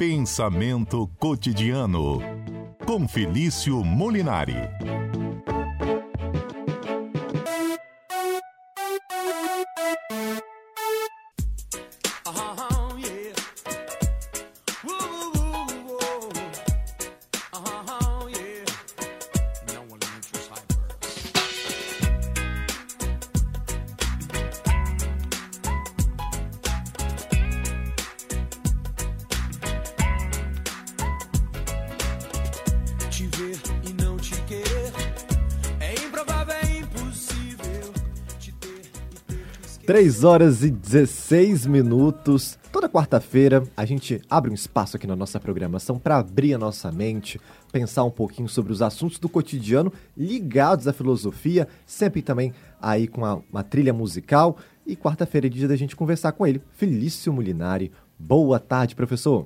Pensamento 0.00 1.06
cotidiano 1.18 2.20
com 2.86 3.06
Felício 3.06 3.84
Molinari. 3.84 4.56
3 39.90 40.22
horas 40.22 40.62
e 40.62 40.70
16 40.70 41.66
minutos. 41.66 42.56
Toda 42.70 42.88
quarta-feira 42.88 43.64
a 43.76 43.84
gente 43.84 44.22
abre 44.30 44.48
um 44.48 44.54
espaço 44.54 44.96
aqui 44.96 45.04
na 45.04 45.16
nossa 45.16 45.40
programação 45.40 45.98
para 45.98 46.16
abrir 46.18 46.54
a 46.54 46.58
nossa 46.58 46.92
mente, 46.92 47.40
pensar 47.72 48.04
um 48.04 48.10
pouquinho 48.10 48.48
sobre 48.48 48.72
os 48.72 48.82
assuntos 48.82 49.18
do 49.18 49.28
cotidiano 49.28 49.92
ligados 50.16 50.86
à 50.86 50.92
filosofia, 50.92 51.66
sempre 51.84 52.22
também 52.22 52.54
aí 52.80 53.08
com 53.08 53.24
a- 53.24 53.40
uma 53.50 53.64
trilha 53.64 53.92
musical. 53.92 54.58
E 54.86 54.94
quarta-feira 54.94 55.48
é 55.48 55.50
dia 55.50 55.66
da 55.66 55.74
gente 55.74 55.96
conversar 55.96 56.30
com 56.30 56.46
ele, 56.46 56.62
Felício 56.70 57.32
Molinari. 57.32 57.90
Boa 58.16 58.60
tarde, 58.60 58.94
professor. 58.94 59.44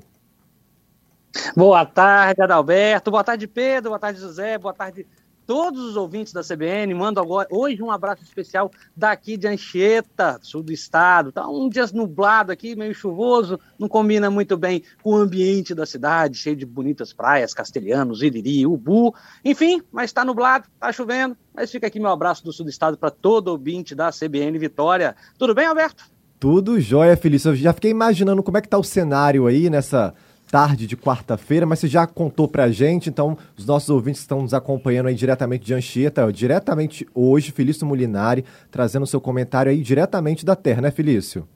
Boa 1.57 1.87
tarde, 1.87 2.43
Adalberto. 2.43 3.11
Boa 3.11 3.25
tarde, 3.25 3.47
Pedro. 3.47 3.93
Boa 3.93 3.99
tarde, 3.99 4.21
José. 4.21 4.59
Boa 4.59 4.75
tarde, 4.75 5.07
todos 5.47 5.81
os 5.81 5.97
ouvintes 5.97 6.33
da 6.33 6.43
CBN. 6.43 6.93
Mando 6.95 7.21
agora, 7.21 7.49
hoje 7.51 7.83
um 7.83 7.91
abraço 7.91 8.23
especial 8.23 8.71
daqui 8.97 9.37
de 9.37 9.47
Anchieta, 9.47 10.39
sul 10.43 10.63
do 10.63 10.73
estado. 10.73 11.33
Tá 11.33 11.49
um 11.49 11.69
dia 11.69 11.85
nublado 11.93 12.53
aqui, 12.53 12.75
meio 12.75 12.95
chuvoso, 12.95 13.59
não 13.79 13.89
combina 13.89 14.31
muito 14.31 14.57
bem 14.57 14.83
com 15.03 15.11
o 15.11 15.17
ambiente 15.17 15.75
da 15.75 15.87
cidade, 15.87 16.37
cheio 16.37 16.57
de 16.57 16.67
bonitas 16.67 17.13
praias, 17.13 17.55
castelhanos, 17.55 18.23
Iriri, 18.23 18.67
Ubu. 18.67 19.15
Enfim, 19.45 19.83
mas 19.93 20.07
está 20.11 20.25
nublado, 20.25 20.67
está 20.75 20.93
chovendo. 20.93 21.37
Mas 21.55 21.71
fica 21.71 21.87
aqui 21.87 22.01
meu 22.01 22.11
abraço 22.11 22.45
do 22.45 22.53
sul 22.53 22.65
do 22.65 22.71
estado 22.71 22.97
para 22.97 23.11
todo 23.11 23.49
ouvinte 23.49 23.95
da 23.95 24.11
CBN 24.11 24.59
Vitória. 24.59 25.15
Tudo 25.39 25.55
bem, 25.55 25.67
Alberto? 25.67 26.05
Tudo 26.41 26.81
jóia, 26.81 27.17
Felício. 27.17 27.53
Eu 27.53 27.57
já 27.57 27.73
fiquei 27.73 27.91
imaginando 27.91 28.43
como 28.43 28.59
é 28.59 28.61
que 28.61 28.69
tá 28.69 28.77
o 28.77 28.85
cenário 28.85 29.47
aí 29.47 29.71
nessa 29.71 30.15
tarde 30.55 30.87
de 30.87 30.97
quarta-feira, 30.97 31.67
mas 31.67 31.81
você 31.81 31.89
já 31.89 32.07
contou 32.07 32.47
pra 32.47 32.71
gente, 32.71 33.11
então 33.11 33.37
os 33.59 33.67
nossos 33.67 33.91
ouvintes 33.91 34.21
estão 34.21 34.41
nos 34.41 34.55
acompanhando 34.55 35.09
aí 35.09 35.15
diretamente 35.17 35.65
de 35.65 35.75
Anchieta, 35.75 36.33
diretamente 36.33 37.05
hoje, 37.13 37.51
Felício 37.51 37.85
Molinari, 37.85 38.45
trazendo 38.71 39.03
o 39.03 39.07
seu 39.07 39.21
comentário 39.21 39.73
aí 39.73 39.83
diretamente 39.83 40.47
da 40.47 40.55
terra, 40.55 40.83
né, 40.83 40.93
Felício? 40.93 41.49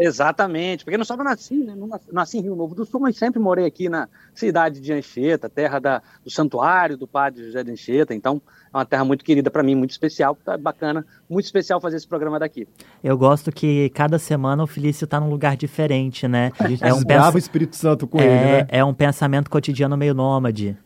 Exatamente, 0.00 0.82
porque 0.82 0.96
não 0.96 1.04
só 1.04 1.14
eu 1.14 1.22
nasci, 1.22 1.56
né? 1.56 1.74
Não 1.76 1.86
nasci, 1.86 2.06
nasci 2.10 2.38
em 2.38 2.42
Rio 2.42 2.56
Novo 2.56 2.74
do 2.74 2.86
Sul, 2.86 3.00
mas 3.00 3.18
sempre 3.18 3.38
morei 3.38 3.66
aqui 3.66 3.88
na 3.88 4.08
cidade 4.34 4.80
de 4.80 4.92
Anchieta, 4.92 5.48
terra 5.48 5.78
da, 5.78 6.02
do 6.24 6.30
santuário 6.30 6.96
do 6.96 7.06
padre 7.06 7.44
José 7.44 7.62
de 7.62 7.70
Anchieta, 7.70 8.14
então 8.14 8.40
é 8.72 8.76
uma 8.78 8.86
terra 8.86 9.04
muito 9.04 9.22
querida 9.24 9.50
para 9.50 9.62
mim, 9.62 9.74
muito 9.74 9.90
especial, 9.90 10.34
tá 10.42 10.56
bacana, 10.56 11.04
muito 11.28 11.44
especial 11.44 11.80
fazer 11.80 11.98
esse 11.98 12.08
programa 12.08 12.38
daqui. 12.38 12.66
Eu 13.04 13.18
gosto 13.18 13.52
que 13.52 13.90
cada 13.90 14.18
semana 14.18 14.62
o 14.62 14.66
Felício 14.66 15.06
tá 15.06 15.20
num 15.20 15.28
lugar 15.28 15.56
diferente, 15.56 16.26
né? 16.26 16.50
A 16.58 16.66
gente 16.68 16.82
É 16.82 16.94
um, 16.94 17.00
o 17.00 17.06
pens... 17.06 17.34
Espírito 17.34 17.76
Santo 17.76 18.06
com 18.06 18.18
é, 18.18 18.24
ele, 18.24 18.62
né? 18.62 18.66
é 18.68 18.84
um 18.84 18.94
pensamento 18.94 19.50
cotidiano 19.50 19.96
meio 19.96 20.14
nômade. 20.14 20.78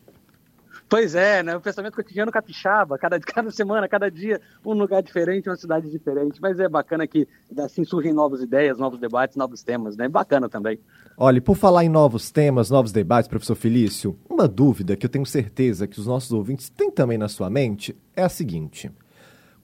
Pois 0.87 1.15
é, 1.15 1.41
né? 1.41 1.55
O 1.55 1.61
pensamento 1.61 1.95
cotidiano 1.95 2.31
capixaba, 2.31 2.97
cada, 2.97 3.19
cada 3.21 3.49
semana, 3.49 3.87
cada 3.87 4.09
dia, 4.09 4.39
um 4.63 4.73
lugar 4.73 5.01
diferente, 5.01 5.49
uma 5.49 5.55
cidade 5.55 5.89
diferente, 5.89 6.39
mas 6.39 6.59
é 6.59 6.69
bacana 6.69 7.07
que 7.07 7.27
assim 7.57 7.83
surgem 7.83 8.13
novas 8.13 8.41
ideias, 8.41 8.77
novos 8.77 8.99
debates, 8.99 9.35
novos 9.35 9.63
temas, 9.63 9.97
né? 9.97 10.07
Bacana 10.07 10.47
também. 10.47 10.79
Olha, 11.17 11.41
por 11.41 11.55
falar 11.55 11.83
em 11.83 11.89
novos 11.89 12.29
temas, 12.29 12.69
novos 12.69 12.91
debates, 12.91 13.27
professor 13.27 13.55
Felício, 13.55 14.17
uma 14.29 14.47
dúvida 14.47 14.95
que 14.95 15.05
eu 15.05 15.09
tenho 15.09 15.25
certeza 15.25 15.87
que 15.87 15.99
os 15.99 16.05
nossos 16.05 16.31
ouvintes 16.31 16.69
têm 16.69 16.91
também 16.91 17.17
na 17.17 17.27
sua 17.27 17.49
mente 17.49 17.97
é 18.15 18.23
a 18.23 18.29
seguinte. 18.29 18.91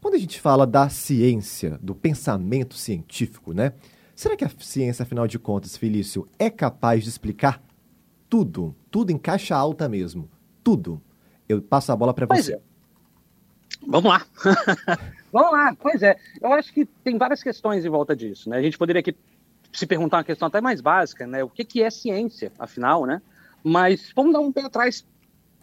Quando 0.02 0.16
a 0.16 0.20
gente 0.20 0.42
fala 0.42 0.66
da 0.66 0.90
ciência, 0.90 1.78
do 1.82 1.94
pensamento 1.94 2.74
científico, 2.74 3.53
né? 3.53 3.74
Será 4.16 4.36
que 4.36 4.44
a 4.44 4.50
ciência, 4.59 5.03
afinal 5.03 5.28
de 5.28 5.38
contas, 5.38 5.78
Felício, 5.78 6.28
é 6.40 6.50
capaz 6.50 7.03
de 7.03 7.09
explicar 7.09 7.62
tudo? 8.28 8.76
Tudo 8.90 9.12
em 9.12 9.18
caixa 9.18 9.56
alta 9.56 9.88
mesmo. 9.88 10.28
Tudo. 10.64 11.02
Eu 11.52 11.62
passo 11.62 11.92
a 11.92 11.96
bola 11.96 12.14
para 12.14 12.26
você. 12.26 12.54
é. 12.54 12.60
Vamos 13.88 14.12
lá. 14.12 14.26
Vamos 15.32 15.52
lá, 15.52 15.76
pois 15.80 16.04
é. 16.04 16.18
Eu 16.42 16.54
acho 16.54 16.74
que 16.74 16.86
tem 16.86 17.18
várias 17.18 17.42
questões 17.42 17.86
em 17.86 17.90
volta 17.90 18.16
disso, 18.16 18.50
né? 18.50 18.58
A 18.58 18.62
gente 18.62 18.78
poderia 18.78 19.00
aqui 19.00 19.16
se 19.74 19.86
perguntar 19.88 20.18
uma 20.18 20.24
questão 20.24 20.48
até 20.48 20.60
mais 20.60 20.82
básica, 20.82 21.26
né? 21.26 21.44
O 21.44 21.50
que, 21.50 21.64
que 21.64 21.82
é 21.82 21.90
ciência, 21.90 22.52
afinal, 22.60 23.06
né? 23.06 23.22
Mas 23.64 24.12
vamos 24.16 24.34
dar 24.34 24.40
um 24.40 24.52
pé 24.52 24.62
atrás 24.62 25.06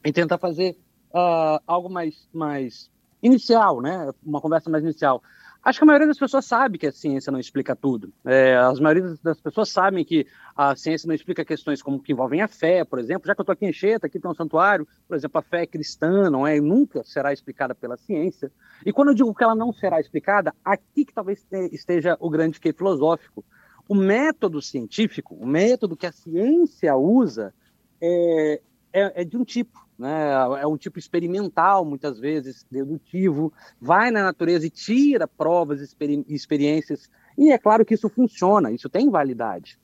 e 0.04 0.12
tentar 0.12 0.38
fazer 0.38 0.76
ah, 1.12 1.60
algo 1.66 1.88
mais, 1.88 2.28
mais 2.32 2.90
inicial, 3.22 3.80
né? 3.80 4.10
Uma 4.24 4.40
conversa 4.40 4.70
mais 4.70 4.82
inicial. 4.82 5.22
Acho 5.62 5.80
que 5.80 5.84
a 5.84 5.86
maioria 5.86 6.06
das 6.06 6.18
pessoas 6.18 6.46
sabe 6.46 6.78
que 6.78 6.86
a 6.86 6.92
ciência 6.92 7.32
não 7.32 7.38
explica 7.38 7.74
tudo. 7.74 8.12
É, 8.24 8.56
as 8.56 8.78
maioria 8.78 9.16
das 9.22 9.40
pessoas 9.40 9.68
sabem 9.68 10.04
que 10.04 10.26
a 10.56 10.74
ciência 10.76 11.06
não 11.06 11.14
explica 11.14 11.44
questões 11.44 11.82
como 11.82 12.00
que 12.00 12.12
envolvem 12.12 12.40
a 12.40 12.48
fé, 12.48 12.84
por 12.84 12.98
exemplo. 12.98 13.26
Já 13.26 13.34
que 13.34 13.40
eu 13.40 13.42
estou 13.42 13.52
aqui 13.52 13.66
em 13.66 13.72
Xeta, 13.72 14.06
aqui 14.06 14.20
tem 14.20 14.30
um 14.30 14.34
santuário, 14.34 14.86
por 15.06 15.16
exemplo, 15.16 15.38
a 15.38 15.42
fé 15.42 15.66
cristã 15.66 16.30
não 16.30 16.46
é, 16.46 16.60
nunca 16.60 17.02
será 17.04 17.32
explicada 17.32 17.74
pela 17.74 17.96
ciência. 17.96 18.52
E 18.86 18.92
quando 18.92 19.08
eu 19.08 19.14
digo 19.14 19.34
que 19.34 19.42
ela 19.42 19.54
não 19.54 19.72
será 19.72 20.00
explicada, 20.00 20.54
aqui 20.64 21.04
que 21.04 21.12
talvez 21.12 21.44
esteja 21.72 22.16
o 22.20 22.30
grande 22.30 22.60
que 22.60 22.72
filosófico. 22.72 23.44
O 23.88 23.94
método 23.94 24.60
científico, 24.60 25.34
o 25.34 25.46
método 25.46 25.96
que 25.96 26.06
a 26.06 26.12
ciência 26.12 26.94
usa, 26.94 27.54
é, 28.00 28.60
é, 28.92 29.22
é 29.22 29.24
de 29.24 29.36
um 29.36 29.44
tipo, 29.44 29.87
né? 29.98 30.30
É 30.60 30.66
um 30.66 30.76
tipo 30.76 30.98
experimental, 30.98 31.84
muitas 31.84 32.18
vezes, 32.20 32.64
dedutivo, 32.70 33.52
vai 33.80 34.10
na 34.10 34.22
natureza 34.22 34.66
e 34.66 34.70
tira 34.70 35.26
provas, 35.26 35.80
experi 35.80 36.24
experiências, 36.28 37.10
e 37.36 37.50
é 37.50 37.58
claro 37.58 37.84
que 37.84 37.94
isso 37.94 38.08
funciona, 38.08 38.70
isso 38.70 38.88
tem 38.88 39.10
validade. 39.10 39.78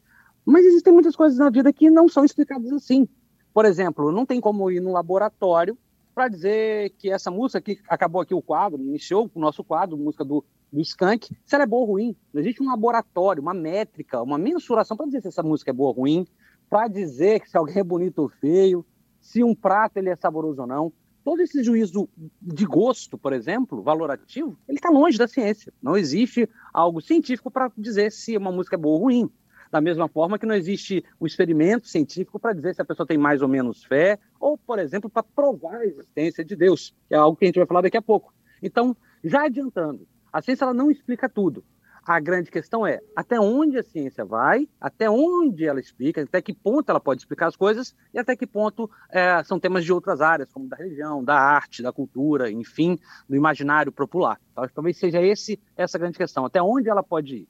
Mas 0.44 0.64
existem 0.64 0.92
muitas 0.92 1.16
coisas 1.16 1.38
na 1.38 1.50
vida 1.50 1.72
que 1.72 1.90
não 1.90 2.08
são 2.08 2.24
explicadas 2.24 2.70
assim. 2.72 3.08
Por 3.52 3.64
exemplo, 3.64 4.12
não 4.12 4.26
tem 4.26 4.40
como 4.40 4.70
ir 4.70 4.80
no 4.80 4.92
laboratório 4.92 5.76
para 6.14 6.28
dizer 6.28 6.90
que 6.98 7.10
essa 7.10 7.30
música 7.30 7.60
que 7.60 7.80
acabou 7.88 8.20
aqui 8.20 8.34
o 8.34 8.42
quadro, 8.42 8.80
iniciou 8.80 9.30
o 9.34 9.40
nosso 9.40 9.64
quadro, 9.64 9.96
música 9.96 10.24
do, 10.24 10.44
do 10.72 10.80
Skank, 10.80 11.34
se 11.44 11.54
ela 11.54 11.64
é 11.64 11.66
boa 11.66 11.82
ou 11.82 11.92
ruim. 11.92 12.16
Não 12.32 12.40
existe 12.40 12.62
um 12.62 12.66
laboratório, 12.66 13.42
uma 13.42 13.54
métrica, 13.54 14.22
uma 14.22 14.38
mensuração 14.38 14.96
para 14.96 15.06
dizer 15.06 15.22
se 15.22 15.28
essa 15.28 15.42
música 15.42 15.70
é 15.70 15.74
boa 15.74 15.90
ou 15.90 15.96
ruim, 15.96 16.26
para 16.68 16.88
dizer 16.88 17.40
que 17.40 17.50
se 17.50 17.56
alguém 17.56 17.78
é 17.78 17.84
bonito 17.84 18.20
ou 18.20 18.28
feio, 18.28 18.84
se 19.24 19.42
um 19.42 19.54
prato 19.54 19.96
ele 19.96 20.10
é 20.10 20.16
saboroso 20.16 20.60
ou 20.60 20.66
não. 20.66 20.92
Todo 21.24 21.40
esse 21.40 21.64
juízo 21.64 22.06
de 22.42 22.66
gosto, 22.66 23.16
por 23.16 23.32
exemplo, 23.32 23.82
valorativo, 23.82 24.58
ele 24.68 24.76
está 24.76 24.90
longe 24.90 25.16
da 25.16 25.26
ciência. 25.26 25.72
Não 25.82 25.96
existe 25.96 26.46
algo 26.74 27.00
científico 27.00 27.50
para 27.50 27.72
dizer 27.76 28.12
se 28.12 28.36
uma 28.36 28.52
música 28.52 28.76
é 28.76 28.78
boa 28.78 28.96
ou 28.96 29.04
ruim. 29.04 29.30
Da 29.72 29.80
mesma 29.80 30.06
forma 30.08 30.38
que 30.38 30.44
não 30.44 30.54
existe 30.54 31.02
um 31.18 31.24
experimento 31.24 31.88
científico 31.88 32.38
para 32.38 32.52
dizer 32.52 32.74
se 32.74 32.82
a 32.82 32.84
pessoa 32.84 33.06
tem 33.06 33.16
mais 33.16 33.40
ou 33.40 33.48
menos 33.48 33.82
fé, 33.82 34.18
ou, 34.38 34.58
por 34.58 34.78
exemplo, 34.78 35.08
para 35.08 35.22
provar 35.22 35.78
a 35.78 35.86
existência 35.86 36.44
de 36.44 36.54
Deus, 36.54 36.94
que 37.08 37.14
é 37.14 37.16
algo 37.16 37.34
que 37.34 37.46
a 37.46 37.48
gente 37.48 37.58
vai 37.58 37.66
falar 37.66 37.80
daqui 37.80 37.96
a 37.96 38.02
pouco. 38.02 38.32
Então, 38.62 38.94
já 39.24 39.46
adiantando, 39.46 40.06
a 40.30 40.42
ciência 40.42 40.64
ela 40.64 40.74
não 40.74 40.90
explica 40.90 41.30
tudo. 41.30 41.64
A 42.06 42.20
grande 42.20 42.50
questão 42.50 42.86
é 42.86 43.00
até 43.16 43.40
onde 43.40 43.78
a 43.78 43.82
ciência 43.82 44.24
vai, 44.24 44.68
até 44.80 45.08
onde 45.08 45.64
ela 45.66 45.80
explica, 45.80 46.22
até 46.22 46.42
que 46.42 46.52
ponto 46.52 46.90
ela 46.90 47.00
pode 47.00 47.22
explicar 47.22 47.46
as 47.46 47.56
coisas 47.56 47.94
e 48.12 48.18
até 48.18 48.36
que 48.36 48.46
ponto 48.46 48.90
é, 49.10 49.42
são 49.42 49.58
temas 49.58 49.84
de 49.84 49.92
outras 49.92 50.20
áreas, 50.20 50.52
como 50.52 50.68
da 50.68 50.76
religião, 50.76 51.24
da 51.24 51.34
arte, 51.34 51.82
da 51.82 51.92
cultura, 51.92 52.50
enfim, 52.50 52.98
do 53.28 53.34
imaginário 53.34 53.90
popular. 53.90 54.38
Então, 54.52 54.68
talvez 54.74 54.98
seja 54.98 55.22
esse 55.22 55.58
essa 55.76 55.98
grande 55.98 56.18
questão, 56.18 56.44
até 56.44 56.62
onde 56.62 56.90
ela 56.90 57.02
pode 57.02 57.36
ir. 57.36 57.48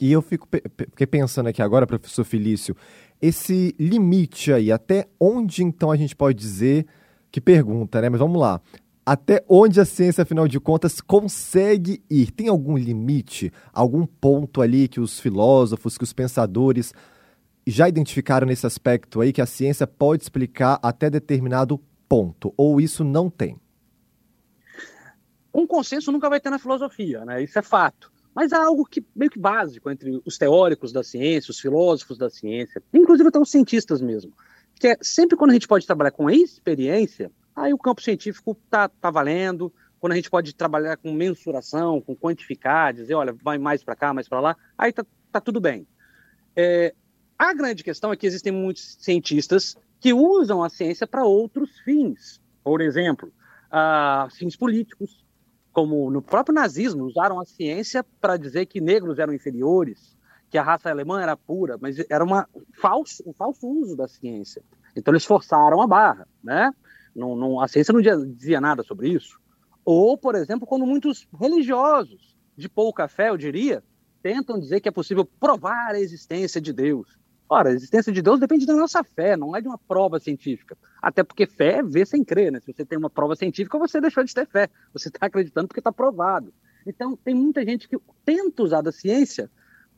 E 0.00 0.12
eu 0.12 0.22
fico 0.22 0.46
fiquei 0.90 1.06
pensando 1.06 1.48
aqui 1.48 1.60
agora, 1.60 1.86
professor 1.86 2.24
Felício, 2.24 2.76
esse 3.20 3.74
limite 3.80 4.52
aí, 4.52 4.70
até 4.70 5.08
onde 5.18 5.64
então 5.64 5.90
a 5.90 5.96
gente 5.96 6.14
pode 6.14 6.38
dizer 6.38 6.86
que 7.30 7.40
pergunta, 7.40 8.00
né? 8.00 8.08
Mas 8.08 8.20
vamos 8.20 8.40
lá. 8.40 8.60
Até 9.10 9.42
onde 9.48 9.80
a 9.80 9.86
ciência, 9.86 10.20
afinal 10.20 10.46
de 10.46 10.60
contas, 10.60 11.00
consegue 11.00 12.04
ir? 12.10 12.30
Tem 12.30 12.48
algum 12.48 12.76
limite, 12.76 13.50
algum 13.72 14.04
ponto 14.04 14.60
ali 14.60 14.86
que 14.86 15.00
os 15.00 15.18
filósofos, 15.18 15.96
que 15.96 16.04
os 16.04 16.12
pensadores 16.12 16.92
já 17.66 17.88
identificaram 17.88 18.46
nesse 18.46 18.66
aspecto 18.66 19.22
aí 19.22 19.32
que 19.32 19.40
a 19.40 19.46
ciência 19.46 19.86
pode 19.86 20.24
explicar 20.24 20.78
até 20.82 21.08
determinado 21.08 21.80
ponto? 22.06 22.52
Ou 22.54 22.82
isso 22.82 23.02
não 23.02 23.30
tem? 23.30 23.58
Um 25.54 25.66
consenso 25.66 26.12
nunca 26.12 26.28
vai 26.28 26.38
ter 26.38 26.50
na 26.50 26.58
filosofia, 26.58 27.24
né? 27.24 27.42
Isso 27.42 27.58
é 27.58 27.62
fato. 27.62 28.12
Mas 28.34 28.52
há 28.52 28.62
algo 28.62 28.84
que 28.84 29.02
meio 29.16 29.30
que 29.30 29.38
básico 29.38 29.90
entre 29.90 30.20
os 30.22 30.36
teóricos 30.36 30.92
da 30.92 31.02
ciência, 31.02 31.50
os 31.50 31.58
filósofos 31.58 32.18
da 32.18 32.28
ciência, 32.28 32.82
inclusive 32.92 33.30
até 33.30 33.38
os 33.38 33.50
cientistas 33.50 34.02
mesmo, 34.02 34.34
que 34.78 34.88
é 34.88 34.98
sempre 35.00 35.34
quando 35.34 35.52
a 35.52 35.54
gente 35.54 35.66
pode 35.66 35.86
trabalhar 35.86 36.10
com 36.10 36.28
experiência, 36.28 37.32
aí 37.58 37.74
o 37.74 37.78
campo 37.78 38.02
científico 38.02 38.56
tá, 38.70 38.88
tá 38.88 39.10
valendo, 39.10 39.72
quando 40.00 40.12
a 40.12 40.16
gente 40.16 40.30
pode 40.30 40.54
trabalhar 40.54 40.96
com 40.96 41.12
mensuração, 41.12 42.00
com 42.00 42.14
quantificar, 42.14 42.94
dizer, 42.94 43.14
olha, 43.14 43.32
vai 43.42 43.58
mais 43.58 43.82
para 43.82 43.96
cá, 43.96 44.14
mais 44.14 44.28
para 44.28 44.40
lá, 44.40 44.56
aí 44.76 44.92
tá, 44.92 45.04
tá 45.32 45.40
tudo 45.40 45.60
bem. 45.60 45.86
É, 46.56 46.94
a 47.38 47.52
grande 47.54 47.84
questão 47.84 48.12
é 48.12 48.16
que 48.16 48.26
existem 48.26 48.52
muitos 48.52 48.96
cientistas 49.00 49.76
que 50.00 50.12
usam 50.12 50.62
a 50.62 50.68
ciência 50.68 51.06
para 51.06 51.24
outros 51.24 51.78
fins. 51.80 52.40
Por 52.62 52.80
exemplo, 52.80 53.32
uh, 53.68 54.30
fins 54.30 54.56
políticos, 54.56 55.24
como 55.72 56.10
no 56.10 56.22
próprio 56.22 56.54
nazismo, 56.54 57.04
usaram 57.04 57.40
a 57.40 57.44
ciência 57.44 58.04
para 58.20 58.36
dizer 58.36 58.66
que 58.66 58.80
negros 58.80 59.18
eram 59.18 59.32
inferiores, 59.32 60.16
que 60.50 60.58
a 60.58 60.62
raça 60.62 60.90
alemã 60.90 61.20
era 61.20 61.36
pura, 61.36 61.76
mas 61.80 61.96
era 62.08 62.24
uma 62.24 62.48
falso, 62.80 63.22
um 63.26 63.32
falso 63.32 63.66
uso 63.66 63.96
da 63.96 64.08
ciência. 64.08 64.62
Então 64.96 65.12
eles 65.12 65.24
forçaram 65.24 65.80
a 65.80 65.86
barra, 65.86 66.26
né? 66.42 66.72
Não, 67.14 67.36
não, 67.36 67.60
a 67.60 67.68
ciência 67.68 67.92
não 67.92 68.00
dizia 68.00 68.60
nada 68.60 68.82
sobre 68.82 69.08
isso. 69.08 69.38
Ou, 69.84 70.16
por 70.18 70.34
exemplo, 70.34 70.66
quando 70.66 70.86
muitos 70.86 71.26
religiosos 71.38 72.36
de 72.56 72.68
pouca 72.68 73.08
fé, 73.08 73.30
eu 73.30 73.36
diria, 73.36 73.82
tentam 74.22 74.58
dizer 74.58 74.80
que 74.80 74.88
é 74.88 74.92
possível 74.92 75.24
provar 75.24 75.94
a 75.94 76.00
existência 76.00 76.60
de 76.60 76.72
Deus. 76.72 77.18
Ora, 77.48 77.70
a 77.70 77.72
existência 77.72 78.12
de 78.12 78.20
Deus 78.20 78.38
depende 78.38 78.66
da 78.66 78.74
nossa 78.74 79.02
fé, 79.02 79.36
não 79.36 79.56
é 79.56 79.60
de 79.60 79.68
uma 79.68 79.78
prova 79.78 80.20
científica. 80.20 80.76
Até 81.00 81.22
porque 81.22 81.46
fé 81.46 81.78
é 81.78 81.82
ver 81.82 82.06
sem 82.06 82.22
crer, 82.22 82.52
né? 82.52 82.60
Se 82.60 82.72
você 82.72 82.84
tem 82.84 82.98
uma 82.98 83.08
prova 83.08 83.34
científica, 83.34 83.78
você 83.78 84.00
deixou 84.00 84.22
de 84.22 84.34
ter 84.34 84.46
fé. 84.46 84.68
Você 84.92 85.08
está 85.08 85.26
acreditando 85.26 85.66
porque 85.66 85.80
está 85.80 85.90
provado. 85.90 86.52
Então, 86.86 87.16
tem 87.16 87.34
muita 87.34 87.64
gente 87.64 87.88
que 87.88 87.98
tenta 88.24 88.62
usar 88.62 88.82
da 88.82 88.92
ciência 88.92 89.50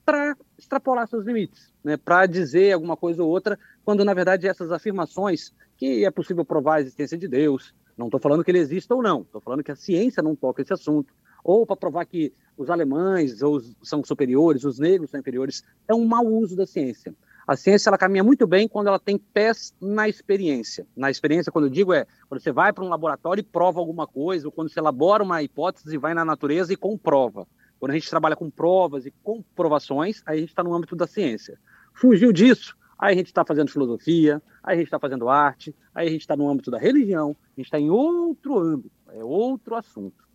para 0.05 0.37
extrapolar 0.59 1.09
seus 1.09 1.25
limites, 1.25 1.73
né? 1.83 1.97
para 1.97 2.27
dizer 2.27 2.73
alguma 2.73 2.97
coisa 2.97 3.23
ou 3.23 3.29
outra, 3.29 3.59
quando 3.85 4.05
na 4.05 4.15
verdade 4.15 4.47
essas 4.47 4.73
afirmações 4.73 5.53
que 5.81 6.05
é 6.05 6.11
possível 6.11 6.45
provar 6.45 6.75
a 6.75 6.81
existência 6.83 7.17
de 7.17 7.27
Deus, 7.27 7.75
não 7.97 8.09
estou 8.09 8.21
falando 8.21 8.45
que 8.45 8.51
ele 8.51 8.59
exista 8.59 8.95
ou 8.95 9.03
não, 9.03 9.23
estou 9.23 9.41
falando 9.41 9.65
que 9.65 9.73
a 9.73 9.75
ciência 9.77 10.23
não 10.23 10.37
toca 10.37 10.61
esse 10.61 10.75
assunto, 10.75 11.15
ou 11.43 11.65
para 11.65 11.75
provar 11.75 12.05
que 12.05 12.35
os 12.55 12.69
alemães 12.69 13.41
ou 13.41 13.63
são 13.83 14.05
superiores, 14.05 14.63
os 14.65 14.79
negros 14.79 15.09
são 15.09 15.19
inferiores, 15.19 15.65
é 15.89 15.95
um 15.95 16.05
mau 16.05 16.27
uso 16.27 16.55
da 16.55 16.67
ciência. 16.67 17.15
A 17.47 17.57
ciência 17.57 17.89
ela 17.89 17.97
caminha 17.97 18.23
muito 18.23 18.47
bem 18.47 18.69
quando 18.69 18.89
ela 18.89 18.99
tem 18.99 19.17
pés 19.17 19.75
na 19.81 20.07
experiência. 20.07 20.87
Na 20.95 21.11
experiência, 21.11 21.51
quando 21.51 21.65
eu 21.65 21.71
digo, 21.71 21.95
é 21.95 22.07
quando 22.29 22.43
você 22.43 22.53
vai 22.53 22.75
para 22.75 22.85
um 22.85 22.89
laboratório 22.91 23.41
e 23.41 23.45
prova 23.45 23.81
alguma 23.81 24.07
coisa, 24.07 24.47
ou 24.47 24.53
quando 24.53 24.69
você 24.69 24.79
elabora 24.79 25.23
uma 25.23 25.43
hipótese 25.43 25.95
e 25.95 25.99
vai 25.99 26.13
na 26.13 26.27
natureza 26.27 26.75
e 26.75 26.77
comprova. 26.77 27.49
Quando 27.79 27.93
a 27.93 27.95
gente 27.95 28.11
trabalha 28.11 28.37
com 28.37 28.51
provas 28.51 29.07
e 29.07 29.15
comprovações, 29.23 30.23
aí 30.27 30.37
a 30.37 30.41
gente 30.41 30.51
está 30.51 30.63
no 30.63 30.75
âmbito 30.75 30.95
da 30.95 31.07
ciência. 31.07 31.59
Fugiu 31.95 32.35
disso, 32.35 32.77
aí 33.01 33.15
a 33.15 33.17
gente 33.17 33.29
está 33.29 33.45
fazendo 33.45 33.71
filosofia, 33.71 34.43
aí 34.63 34.75
a 34.75 34.77
gente 34.77 34.87
está 34.87 34.99
fazendo 34.99 35.29
arte, 35.29 35.75
aí 35.95 36.07
a 36.07 36.11
gente 36.11 36.21
está 36.21 36.37
no 36.37 36.49
âmbito 36.49 36.71
da 36.71 36.79
religião, 36.79 37.35
a 37.57 37.61
gente 37.61 37.67
está 37.67 37.81
em 37.81 37.89
outro 37.89 38.59
âmbito, 38.59 38.93
é 39.13 39.25
outro 39.25 39.75
assunto. 39.75 40.29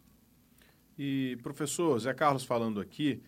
E, 0.98 1.38
professor, 1.44 2.00
Zé 2.00 2.14
Carlos 2.14 2.44
falando 2.44 2.82
aqui, 2.82 3.22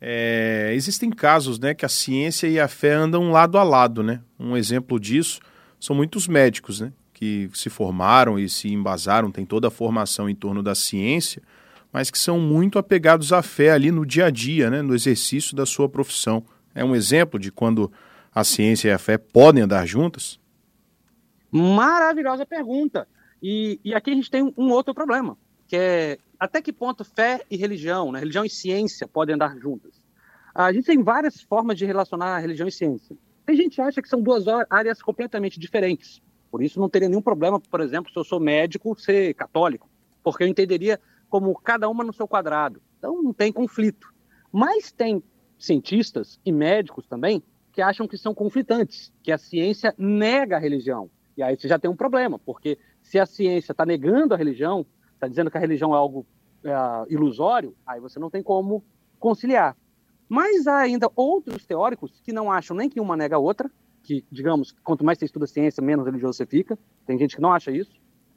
é, 0.00 0.70
existem 0.74 1.10
casos 1.10 1.58
né, 1.58 1.74
que 1.74 1.84
a 1.84 1.88
ciência 1.88 2.46
e 2.46 2.60
a 2.60 2.68
fé 2.68 2.92
andam 2.92 3.32
lado 3.32 3.58
a 3.58 3.62
lado. 3.62 4.02
Né? 4.02 4.20
Um 4.38 4.56
exemplo 4.56 5.00
disso 5.00 5.40
são 5.80 5.96
muitos 5.96 6.28
médicos 6.28 6.80
né, 6.80 6.92
que 7.12 7.50
se 7.54 7.70
formaram 7.70 8.38
e 8.38 8.48
se 8.48 8.72
embasaram, 8.72 9.32
têm 9.32 9.46
toda 9.46 9.68
a 9.68 9.70
formação 9.70 10.28
em 10.28 10.34
torno 10.34 10.62
da 10.62 10.74
ciência, 10.74 11.42
mas 11.92 12.10
que 12.10 12.18
são 12.18 12.38
muito 12.38 12.78
apegados 12.78 13.32
à 13.32 13.42
fé 13.42 13.72
ali 13.72 13.90
no 13.90 14.04
dia 14.04 14.26
a 14.26 14.30
dia, 14.30 14.70
né, 14.70 14.82
no 14.82 14.94
exercício 14.94 15.56
da 15.56 15.64
sua 15.64 15.88
profissão. 15.88 16.44
É 16.74 16.84
um 16.84 16.94
exemplo 16.94 17.40
de 17.40 17.50
quando 17.50 17.90
a 18.34 18.42
ciência 18.42 18.88
e 18.88 18.92
a 18.92 18.98
fé 18.98 19.16
podem 19.16 19.62
andar 19.62 19.86
juntas? 19.86 20.40
Maravilhosa 21.50 22.44
pergunta. 22.44 23.06
E, 23.40 23.78
e 23.84 23.94
aqui 23.94 24.10
a 24.10 24.14
gente 24.14 24.30
tem 24.30 24.52
um 24.56 24.70
outro 24.70 24.92
problema, 24.92 25.36
que 25.68 25.76
é 25.76 26.18
até 26.40 26.60
que 26.60 26.72
ponto 26.72 27.04
fé 27.04 27.42
e 27.50 27.56
religião, 27.56 28.10
né, 28.10 28.18
religião 28.18 28.44
e 28.44 28.50
ciência 28.50 29.06
podem 29.06 29.36
andar 29.36 29.56
juntas? 29.58 30.02
A 30.54 30.72
gente 30.72 30.86
tem 30.86 31.02
várias 31.02 31.40
formas 31.42 31.78
de 31.78 31.84
relacionar 31.84 32.38
religião 32.38 32.66
e 32.66 32.72
ciência. 32.72 33.16
Tem 33.46 33.56
gente 33.56 33.76
que 33.76 33.80
acha 33.80 34.02
que 34.02 34.08
são 34.08 34.20
duas 34.20 34.44
áreas 34.68 35.02
completamente 35.02 35.60
diferentes. 35.60 36.22
Por 36.50 36.62
isso 36.62 36.80
não 36.80 36.88
teria 36.88 37.08
nenhum 37.08 37.22
problema, 37.22 37.60
por 37.60 37.80
exemplo, 37.80 38.12
se 38.12 38.18
eu 38.18 38.24
sou 38.24 38.40
médico, 38.40 38.98
ser 38.98 39.34
católico, 39.34 39.88
porque 40.22 40.44
eu 40.44 40.48
entenderia 40.48 41.00
como 41.28 41.54
cada 41.56 41.88
uma 41.88 42.04
no 42.04 42.12
seu 42.12 42.26
quadrado. 42.26 42.80
Então 42.98 43.22
não 43.22 43.32
tem 43.32 43.52
conflito. 43.52 44.12
Mas 44.52 44.92
tem 44.92 45.22
cientistas 45.58 46.38
e 46.44 46.52
médicos 46.52 47.06
também 47.06 47.42
que 47.74 47.82
acham 47.82 48.06
que 48.06 48.16
são 48.16 48.32
conflitantes, 48.32 49.12
que 49.22 49.32
a 49.32 49.38
ciência 49.38 49.92
nega 49.98 50.56
a 50.56 50.60
religião. 50.60 51.10
E 51.36 51.42
aí 51.42 51.56
você 51.56 51.66
já 51.66 51.78
tem 51.78 51.90
um 51.90 51.96
problema, 51.96 52.38
porque 52.38 52.78
se 53.02 53.18
a 53.18 53.26
ciência 53.26 53.72
está 53.72 53.84
negando 53.84 54.32
a 54.32 54.36
religião, 54.36 54.86
está 55.14 55.26
dizendo 55.26 55.50
que 55.50 55.58
a 55.58 55.60
religião 55.60 55.92
é 55.92 55.96
algo 55.96 56.24
é, 56.62 56.72
ilusório, 57.12 57.74
aí 57.84 58.00
você 58.00 58.20
não 58.20 58.30
tem 58.30 58.42
como 58.42 58.84
conciliar. 59.18 59.76
Mas 60.28 60.68
há 60.68 60.78
ainda 60.78 61.10
outros 61.16 61.66
teóricos 61.66 62.20
que 62.22 62.32
não 62.32 62.50
acham 62.50 62.76
nem 62.76 62.88
que 62.88 63.00
uma 63.00 63.16
nega 63.16 63.34
a 63.34 63.40
outra, 63.40 63.68
que, 64.04 64.24
digamos, 64.30 64.72
quanto 64.84 65.04
mais 65.04 65.18
você 65.18 65.24
estuda 65.24 65.46
ciência, 65.46 65.82
menos 65.82 66.06
religioso 66.06 66.36
você 66.36 66.46
fica. 66.46 66.78
Tem 67.04 67.18
gente 67.18 67.34
que 67.34 67.42
não 67.42 67.52
acha 67.52 67.72
isso. 67.72 67.92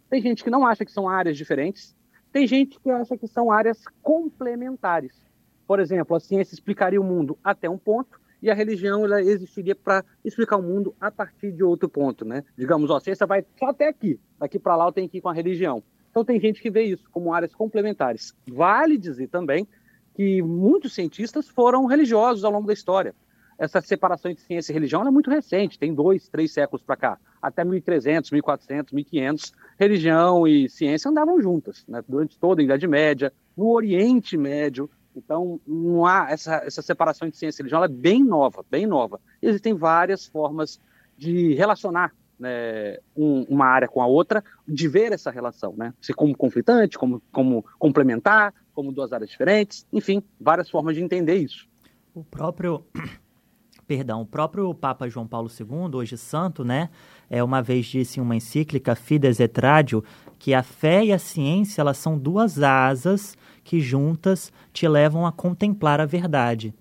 Tem 0.10 0.22
gente 0.22 0.44
que 0.44 0.50
não 0.50 0.66
acha 0.66 0.84
que 0.84 0.92
são 0.92 1.08
áreas 1.08 1.38
diferentes. 1.38 1.96
Tem 2.32 2.48
gente 2.48 2.80
que 2.80 2.90
acha 2.90 3.16
que 3.18 3.28
são 3.28 3.52
áreas 3.52 3.84
complementares. 4.02 5.22
Por 5.68 5.80
exemplo, 5.80 6.16
a 6.16 6.20
ciência 6.20 6.56
explicaria 6.56 7.00
o 7.00 7.04
mundo 7.04 7.38
até 7.44 7.70
um 7.70 7.78
ponto 7.78 8.20
e 8.42 8.50
a 8.50 8.54
religião 8.54 9.04
ela 9.04 9.22
existiria 9.22 9.76
para 9.76 10.04
explicar 10.24 10.58
o 10.58 10.64
mundo 10.64 10.96
a 11.00 11.10
partir 11.10 11.52
de 11.52 11.64
outro 11.64 11.90
ponto, 11.90 12.24
né? 12.24 12.44
Digamos, 12.58 12.90
ó, 12.90 12.98
a 12.98 13.00
ciência 13.00 13.26
vai 13.26 13.46
só 13.58 13.68
até 13.68 13.88
aqui, 13.88 14.20
daqui 14.40 14.60
para 14.60 14.76
lá 14.76 14.86
eu 14.86 14.92
tenho 14.92 15.10
que 15.10 15.18
ir 15.18 15.22
com 15.22 15.30
a 15.30 15.34
religião. 15.34 15.84
Então 16.10 16.24
tem 16.26 16.40
gente 16.40 16.62
que 16.62 16.72
vê 16.72 16.84
isso 16.84 17.10
como 17.12 17.34
áreas 17.34 17.54
complementares. 17.54 18.34
Vale 18.48 18.98
dizer 18.98 19.28
também 19.28 19.68
que 20.16 20.42
muitos 20.42 20.94
cientistas 20.94 21.48
foram 21.48 21.86
religiosos 21.86 22.44
ao 22.44 22.52
longo 22.52 22.66
da 22.66 22.74
história. 22.74 23.14
Essa 23.58 23.82
separação 23.82 24.30
entre 24.30 24.44
ciência 24.44 24.72
e 24.72 24.74
religião 24.74 25.08
é 25.08 25.10
muito 25.10 25.32
recente, 25.32 25.80
tem 25.80 25.94
dois, 25.94 26.30
três 26.30 26.54
séculos 26.54 26.84
para 26.84 26.96
cá. 26.96 27.18
Até 27.42 27.64
1300, 27.64 28.30
1400, 28.32 28.94
1500, 28.94 29.54
religião 29.80 30.48
e 30.48 30.70
ciência 30.70 31.10
andavam 31.10 31.42
juntas, 31.42 31.84
né? 31.88 32.04
durante 32.08 32.38
toda 32.38 32.62
a 32.62 32.64
Idade 32.64 32.88
Média, 32.88 33.34
no 33.56 33.70
Oriente 33.72 34.38
Médio. 34.38 34.90
Então, 35.18 35.60
não 35.66 36.06
há 36.06 36.28
essa, 36.30 36.58
essa 36.58 36.82
separação 36.82 37.28
entre 37.28 37.40
ciência 37.40 37.60
e 37.60 37.64
religião, 37.64 37.78
ela 37.78 37.92
é 37.92 37.96
bem 37.96 38.24
nova, 38.24 38.64
bem 38.70 38.86
nova. 38.86 39.20
Existem 39.42 39.74
várias 39.74 40.26
formas 40.28 40.80
de 41.18 41.54
relacionar 41.56 42.14
né, 42.40 43.00
um, 43.16 43.44
uma 43.50 43.66
área 43.66 43.88
com 43.88 44.02
a 44.02 44.06
outra, 44.06 44.44
de 44.68 44.88
ver 44.88 45.12
essa 45.12 45.32
relação, 45.32 45.74
né? 45.76 45.92
Se 46.00 46.14
como 46.14 46.38
conflitante, 46.38 46.98
como, 46.98 47.22
como 47.32 47.66
complementar, 47.80 48.54
como 48.74 48.92
duas 48.92 49.12
áreas 49.12 49.32
diferentes, 49.32 49.88
enfim, 49.92 50.22
várias 50.40 50.70
formas 50.70 50.96
de 50.96 51.02
entender 51.02 51.36
isso. 51.36 51.68
O 52.14 52.24
próprio 52.24 52.86
perdão, 53.88 54.22
o 54.22 54.26
próprio 54.26 54.72
Papa 54.76 55.10
João 55.10 55.26
Paulo 55.26 55.50
II, 55.50 55.96
hoje 55.96 56.16
santo, 56.18 56.64
né, 56.64 56.90
é 57.30 57.44
uma 57.44 57.62
vez 57.62 57.86
disse 57.86 58.20
em 58.20 58.24
uma 58.24 58.36
encíclica 58.36 58.96
Fides 58.96 59.40
et 59.40 59.58
Radio 59.58 60.04
que 60.40 60.54
a 60.54 60.64
fé 60.64 61.06
e 61.06 61.14
a 61.14 61.20
ciência 61.20 61.82
elas 61.82 61.98
são 61.98 62.18
duas 62.18 62.62
asas 62.62 63.38
que 63.64 63.80
juntas 63.80 64.52
te 64.72 64.88
levam 64.88 65.26
a 65.26 65.32
contemplar 65.32 66.00
a 66.00 66.06
verdade. 66.06 66.74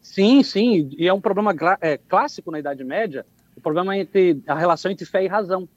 Sim, 0.00 0.42
sim, 0.42 0.90
e 0.96 1.08
é 1.08 1.12
um 1.12 1.20
problema 1.20 1.54
é, 1.80 1.96
clássico 1.96 2.50
na 2.50 2.58
Idade 2.58 2.84
Média 2.84 3.26
o 3.56 3.60
problema 3.60 3.96
entre 3.96 4.42
a 4.46 4.54
relação 4.54 4.90
entre 4.90 5.06
fé 5.06 5.24
e 5.24 5.28
razão. 5.28 5.68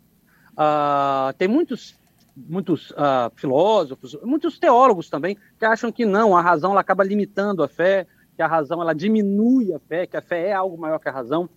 Uh, 0.54 1.34
tem 1.38 1.48
muitos 1.48 1.96
muitos 2.36 2.92
uh, 2.92 3.32
filósofos, 3.36 4.16
muitos 4.24 4.60
teólogos 4.60 5.10
também 5.10 5.36
que 5.58 5.66
acham 5.66 5.92
que 5.92 6.06
não, 6.06 6.38
a 6.38 6.42
razão 6.42 6.72
ela 6.72 6.82
acaba 6.82 7.04
limitando 7.04 7.64
a 7.64 7.68
fé, 7.68 8.06
que 8.36 8.44
a 8.44 8.48
razão 8.48 8.80
ela 8.80 8.94
diminui 8.94 9.74
a 9.74 9.80
fé, 9.80 10.06
que 10.06 10.16
a 10.16 10.22
fé 10.22 10.50
é 10.50 10.54
algo 10.54 10.78
maior 10.78 11.00
que 11.00 11.10
a 11.10 11.12
razão. 11.12 11.50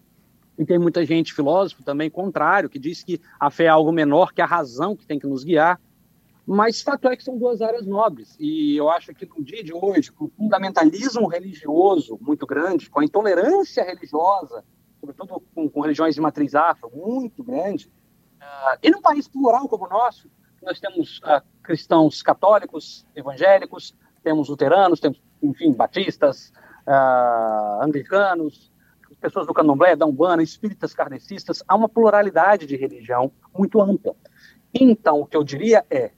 E 0.60 0.64
tem 0.64 0.78
muita 0.78 1.04
gente 1.04 1.34
filósofo 1.34 1.82
também 1.82 2.08
contrário 2.08 2.70
que 2.70 2.78
diz 2.78 3.02
que 3.02 3.20
a 3.40 3.50
fé 3.50 3.64
é 3.64 3.68
algo 3.68 3.90
menor 3.90 4.32
que 4.32 4.40
a 4.40 4.46
razão 4.46 4.94
que 4.94 5.06
tem 5.06 5.18
que 5.18 5.26
nos 5.26 5.42
guiar. 5.42 5.80
Mas 6.46 6.82
fato 6.82 7.08
é 7.08 7.16
que 7.16 7.24
são 7.24 7.36
duas 7.36 7.60
áreas 7.60 7.86
nobres. 7.86 8.36
E 8.38 8.76
eu 8.76 8.88
acho 8.88 9.12
que 9.14 9.26
no 9.26 9.42
dia 9.42 9.64
de 9.64 9.72
hoje, 9.72 10.12
com 10.12 10.26
o 10.26 10.28
fundamentalismo 10.28 11.26
religioso 11.26 12.18
muito 12.20 12.46
grande, 12.46 12.88
com 12.88 13.00
a 13.00 13.04
intolerância 13.04 13.82
religiosa 13.82 14.62
sobretudo 15.00 15.42
com, 15.54 15.68
com 15.68 15.80
religiões 15.80 16.14
de 16.14 16.20
matriz 16.20 16.54
afro, 16.54 16.90
muito 16.94 17.42
grande. 17.42 17.86
Uh, 18.40 18.78
e 18.82 18.90
num 18.90 19.00
país 19.00 19.26
plural 19.26 19.66
como 19.68 19.86
o 19.86 19.88
nosso, 19.88 20.30
nós 20.62 20.78
temos 20.78 21.18
uh, 21.20 21.42
cristãos 21.62 22.22
católicos, 22.22 23.06
evangélicos, 23.16 23.96
temos 24.22 24.48
luteranos, 24.48 25.00
temos, 25.00 25.20
enfim, 25.42 25.72
batistas, 25.72 26.52
uh, 26.86 27.82
anglicanos, 27.82 28.70
pessoas 29.20 29.46
do 29.46 29.54
candomblé, 29.54 29.94
da 29.94 30.06
umbanda, 30.06 30.42
espíritas 30.42 30.94
kardecistas, 30.94 31.62
há 31.68 31.76
uma 31.76 31.88
pluralidade 31.88 32.66
de 32.66 32.76
religião 32.76 33.30
muito 33.56 33.80
ampla. 33.80 34.14
Então, 34.74 35.20
o 35.20 35.26
que 35.26 35.36
eu 35.36 35.44
diria 35.44 35.84
é, 35.90 36.12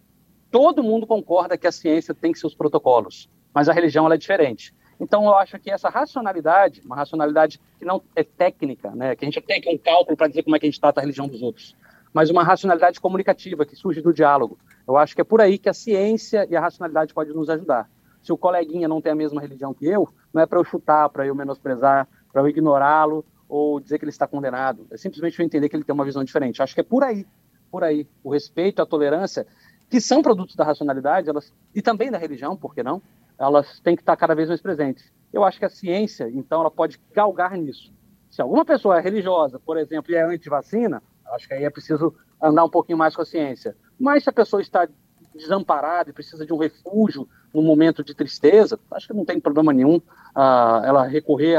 todo 0.51 0.83
mundo 0.83 1.07
concorda 1.07 1.57
que 1.57 1.67
a 1.67 1.73
ciência 1.73 2.15
tem 2.15 2.35
seus 2.35 2.55
protocolos. 2.55 3.29
mas 3.55 3.69
a 3.69 3.73
religião 3.73 4.11
é 4.11 4.17
diferente. 4.17 4.75
Então, 4.99 5.25
eu 5.25 5.35
acho 5.35 5.59
que 5.59 5.71
essa 5.71 5.89
racionalidade, 5.89 6.81
uma 6.85 6.97
racionalidade 6.97 7.61
que 7.79 7.85
não 7.85 8.03
é 8.15 8.23
técnica, 8.23 8.91
né, 8.93 9.17
que 9.17 9.25
a 9.25 9.29
gente 9.29 9.41
tem 9.43 9.59
aqui 9.59 9.69
um 9.69 9.77
cálculo 9.77 10.17
para 10.17 10.29
dizer 10.29 10.43
como 10.43 10.57
é 10.57 10.59
que 10.59 10.67
a 10.67 10.71
gente 10.71 10.81
trata 10.81 11.01
a 11.01 11.03
religião 11.03 11.29
dos 11.29 11.43
outros, 11.43 11.77
mas 12.15 12.31
uma 12.31 12.45
racionalidade 12.45 13.01
comunicativa 13.01 13.67
que 13.67 13.75
surge 13.75 14.01
do 14.01 14.13
diálogo. 14.13 14.59
Eu 14.87 14.97
acho 14.97 15.15
que 15.15 15.21
é 15.21 15.25
por 15.25 15.41
aí 15.41 15.59
que 15.59 15.69
a 15.69 15.75
ciência 15.75 16.47
e 16.49 16.57
a 16.57 16.61
racionalidade 16.61 17.13
podem 17.13 17.35
nos 17.35 17.51
ajudar. 17.51 17.91
Se 18.23 18.33
o 18.33 18.39
coleguinha 18.39 18.87
não 18.87 19.01
tem 19.01 19.13
a 19.13 19.17
mesma 19.17 19.41
religião 19.41 19.75
que 19.75 19.87
eu, 19.87 20.09
não 20.33 20.41
é 20.41 20.47
para 20.47 20.59
eu 20.59 20.65
chutar, 20.65 21.09
para 21.09 21.27
eu 21.27 21.35
menosprezar, 21.35 22.09
para 22.33 22.43
eu 22.43 22.49
ignorá-lo 22.49 23.25
ou 23.49 23.79
dizer 23.79 23.99
que 23.99 24.05
ele 24.05 24.11
está 24.11 24.27
condenado. 24.27 24.87
É 24.91 24.97
simplesmente 24.97 25.39
eu 25.39 25.45
entender 25.45 25.69
que 25.69 25.77
ele 25.77 25.85
tem 25.85 25.95
uma 25.95 26.05
visão 26.05 26.25
diferente. 26.25 26.63
Acho 26.63 26.75
que 26.75 26.81
é 26.81 26.85
por 26.85 27.05
aí, 27.05 27.27
por 27.71 27.85
aí. 27.85 28.09
O 28.25 28.31
respeito, 28.31 28.81
a 28.81 28.87
tolerância, 28.87 29.47
que 29.91 30.01
são 30.01 30.23
produtos 30.23 30.57
da 30.57 30.65
racionalidade, 30.65 31.29
elas 31.29 31.53
e 31.75 31.83
também 31.83 32.11
da 32.11 32.19
religião, 32.19 32.57
por 32.57 32.75
que 32.75 32.83
não? 32.83 33.03
elas 33.39 33.81
têm 33.81 33.97
que 33.97 34.03
estar 34.03 34.17
cada 34.17 34.35
vez 34.35 34.49
mais 34.49 34.61
presentes. 34.61 35.13
Eu 35.33 35.45
acho 35.45 35.59
que 35.59 35.65
a 35.65 35.71
ciência, 35.71 36.31
então, 36.31 36.61
ela 36.61 36.71
pode 36.71 37.01
galgar 37.13 37.57
nisso. 37.57 37.93
Se 38.31 38.41
alguma 38.41 38.65
pessoa 38.65 38.99
é 38.99 39.01
religiosa, 39.01 39.59
por 39.59 39.77
exemplo, 39.77 40.13
e 40.13 40.15
é 40.15 40.23
anti-vacina, 40.23 41.03
acho 41.33 41.49
que 41.49 41.55
aí 41.55 41.65
é 41.65 41.71
preciso 41.71 42.15
andar 42.41 42.65
um 42.65 42.71
pouquinho 42.71 42.99
mais 42.99 43.17
com 43.17 43.23
a 43.23 43.27
ciência. 43.27 43.77
Mas 43.99 44.25
se 44.25 44.31
a 44.31 44.33
pessoa 44.33 44.63
está 44.63 44.89
desamparada 45.35 46.11
e 46.11 46.13
precisa 46.13 46.47
de 46.47 46.53
um 46.53 46.57
refúgio 46.57 47.29
num 47.53 47.63
momento 47.63 48.05
de 48.05 48.15
tristeza, 48.15 48.79
acho 48.91 49.09
que 49.09 49.15
não 49.15 49.25
tem 49.25 49.41
problema 49.41 49.73
nenhum 49.73 49.97
uh, 49.97 50.85
ela 50.85 51.05
recorrer 51.05 51.57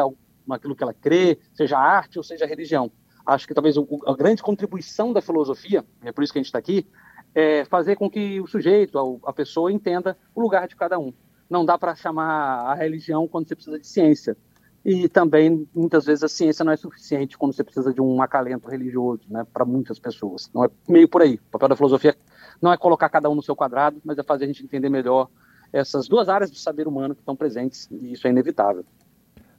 àquilo 0.49 0.75
que 0.75 0.83
ela 0.83 0.93
crê, 0.93 1.37
seja 1.53 1.77
arte 1.77 2.17
ou 2.17 2.23
seja 2.23 2.45
religião. 2.45 2.91
Acho 3.25 3.47
que 3.47 3.53
talvez 3.53 3.75
a 3.77 4.15
grande 4.15 4.43
contribuição 4.43 5.13
da 5.13 5.21
filosofia, 5.21 5.85
é 6.03 6.11
por 6.11 6.23
isso 6.23 6.33
que 6.33 6.39
a 6.39 6.41
gente 6.41 6.47
está 6.47 6.59
aqui, 6.59 6.85
é 7.33 7.65
fazer 7.65 7.95
com 7.95 8.09
que 8.09 8.41
o 8.41 8.47
sujeito, 8.47 9.19
a 9.25 9.33
pessoa, 9.33 9.71
entenda 9.71 10.17
o 10.35 10.41
lugar 10.41 10.67
de 10.67 10.75
cada 10.75 10.99
um 10.99 11.13
não 11.53 11.63
dá 11.63 11.77
para 11.77 11.95
chamar 11.95 12.71
a 12.71 12.73
religião 12.73 13.27
quando 13.27 13.47
você 13.47 13.55
precisa 13.55 13.79
de 13.79 13.87
ciência. 13.87 14.35
E 14.83 15.07
também, 15.07 15.67
muitas 15.73 16.05
vezes, 16.05 16.23
a 16.23 16.27
ciência 16.27 16.65
não 16.65 16.73
é 16.73 16.75
suficiente 16.75 17.37
quando 17.37 17.53
você 17.53 17.63
precisa 17.63 17.93
de 17.93 18.01
um 18.01 18.21
acalento 18.21 18.67
religioso, 18.67 19.21
né, 19.29 19.45
para 19.53 19.63
muitas 19.63 19.97
pessoas. 19.97 20.49
Não 20.53 20.65
é 20.65 20.69
meio 20.89 21.07
por 21.07 21.21
aí. 21.21 21.35
O 21.35 21.51
papel 21.51 21.69
da 21.69 21.75
filosofia 21.75 22.17
não 22.61 22.73
é 22.73 22.77
colocar 22.77 23.07
cada 23.07 23.29
um 23.29 23.35
no 23.35 23.43
seu 23.43 23.55
quadrado, 23.55 24.01
mas 24.03 24.17
é 24.17 24.23
fazer 24.23 24.43
a 24.43 24.47
gente 24.47 24.63
entender 24.63 24.89
melhor 24.89 25.29
essas 25.71 26.07
duas 26.07 26.27
áreas 26.27 26.51
do 26.51 26.57
saber 26.57 26.87
humano 26.87 27.15
que 27.15 27.21
estão 27.21 27.35
presentes, 27.35 27.87
e 27.91 28.13
isso 28.13 28.27
é 28.27 28.29
inevitável. 28.29 28.85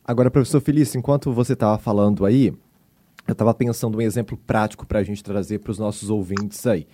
Agora, 0.06 0.30
professor 0.30 0.60
Felício, 0.60 0.98
enquanto 0.98 1.32
você 1.32 1.54
estava 1.54 1.78
falando 1.78 2.26
aí, 2.26 2.52
eu 3.26 3.32
estava 3.32 3.54
pensando 3.54 3.96
um 3.96 4.02
exemplo 4.02 4.36
prático 4.36 4.86
para 4.86 4.98
a 4.98 5.02
gente 5.02 5.24
trazer 5.24 5.60
para 5.60 5.70
os 5.70 5.78
nossos 5.78 6.10
ouvintes 6.10 6.66
aí. 6.66 6.86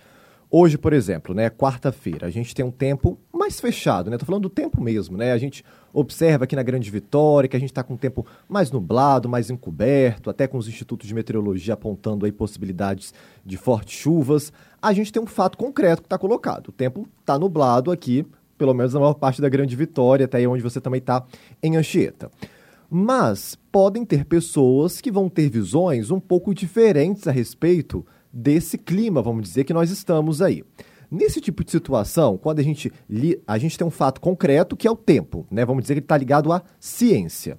Hoje, 0.49 0.77
por 0.77 0.93
exemplo, 0.93 1.35
né, 1.35 1.49
quarta-feira, 1.49 2.27
a 2.27 2.29
gente 2.29 2.55
tem 2.55 2.63
um 2.63 2.71
tempo 2.71 3.19
mais 3.33 3.59
fechado, 3.59 4.09
né? 4.09 4.17
Tô 4.17 4.25
falando 4.25 4.43
do 4.43 4.49
tempo 4.49 4.81
mesmo, 4.81 5.17
né? 5.17 5.33
A 5.33 5.37
gente 5.37 5.61
observa 5.91 6.45
aqui 6.45 6.55
na 6.55 6.63
Grande 6.63 6.89
Vitória 6.89 7.49
que 7.49 7.55
a 7.57 7.59
gente 7.59 7.71
está 7.71 7.83
com 7.83 7.95
um 7.95 7.97
tempo 7.97 8.25
mais 8.47 8.71
nublado, 8.71 9.27
mais 9.27 9.49
encoberto, 9.49 10.29
até 10.29 10.47
com 10.47 10.57
os 10.57 10.69
institutos 10.69 11.05
de 11.05 11.13
meteorologia 11.13 11.73
apontando 11.73 12.25
aí 12.25 12.31
possibilidades 12.31 13.13
de 13.45 13.57
fortes 13.57 13.93
chuvas. 13.93 14.53
A 14.81 14.93
gente 14.93 15.11
tem 15.11 15.21
um 15.21 15.27
fato 15.27 15.57
concreto 15.57 16.01
que 16.01 16.05
está 16.05 16.17
colocado. 16.17 16.69
O 16.69 16.71
tempo 16.71 17.05
está 17.19 17.37
nublado 17.37 17.91
aqui, 17.91 18.25
pelo 18.57 18.73
menos 18.73 18.93
na 18.93 19.01
maior 19.01 19.15
parte 19.15 19.41
da 19.41 19.49
Grande 19.49 19.75
Vitória, 19.75 20.25
até 20.25 20.37
aí 20.37 20.47
onde 20.47 20.63
você 20.63 20.79
também 20.79 20.99
está 20.99 21.25
em 21.61 21.75
Anchieta. 21.75 22.31
Mas 22.93 23.57
podem 23.71 24.03
ter 24.03 24.25
pessoas 24.25 24.99
que 24.99 25.09
vão 25.09 25.29
ter 25.29 25.49
visões 25.49 26.11
um 26.11 26.19
pouco 26.19 26.53
diferentes 26.53 27.25
a 27.25 27.31
respeito 27.31 28.05
desse 28.33 28.77
clima, 28.77 29.21
vamos 29.21 29.43
dizer, 29.43 29.63
que 29.63 29.73
nós 29.73 29.89
estamos 29.89 30.41
aí. 30.41 30.61
Nesse 31.09 31.39
tipo 31.39 31.63
de 31.63 31.71
situação, 31.71 32.37
quando 32.37 32.59
a 32.59 32.63
gente, 32.63 32.91
li, 33.09 33.41
a 33.47 33.57
gente 33.57 33.77
tem 33.77 33.87
um 33.87 33.91
fato 33.91 34.19
concreto 34.19 34.75
que 34.75 34.89
é 34.89 34.91
o 34.91 34.95
tempo, 34.97 35.47
né? 35.49 35.63
Vamos 35.63 35.83
dizer 35.83 35.93
que 35.93 35.99
ele 35.99 36.03
está 36.03 36.17
ligado 36.17 36.51
à 36.51 36.61
ciência. 36.81 37.57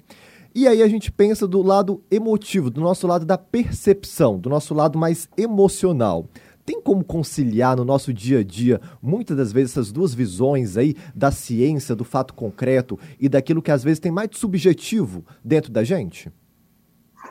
E 0.54 0.68
aí 0.68 0.82
a 0.82 0.88
gente 0.88 1.10
pensa 1.10 1.48
do 1.48 1.62
lado 1.62 2.02
emotivo, 2.10 2.68
do 2.68 2.82
nosso 2.82 3.06
lado 3.06 3.24
da 3.24 3.38
percepção, 3.38 4.38
do 4.38 4.50
nosso 4.50 4.74
lado 4.74 4.98
mais 4.98 5.30
emocional. 5.34 6.28
Tem 6.64 6.80
como 6.80 7.04
conciliar 7.04 7.76
no 7.76 7.84
nosso 7.84 8.12
dia 8.12 8.38
a 8.40 8.44
dia, 8.44 8.80
muitas 9.02 9.36
das 9.36 9.52
vezes, 9.52 9.72
essas 9.72 9.90
duas 9.90 10.14
visões 10.14 10.76
aí 10.76 10.94
da 11.14 11.30
ciência, 11.32 11.96
do 11.96 12.04
fato 12.04 12.34
concreto 12.34 12.98
e 13.18 13.28
daquilo 13.28 13.60
que 13.60 13.70
às 13.70 13.82
vezes 13.82 13.98
tem 13.98 14.12
mais 14.12 14.28
de 14.30 14.38
subjetivo 14.38 15.24
dentro 15.44 15.72
da 15.72 15.82
gente? 15.82 16.30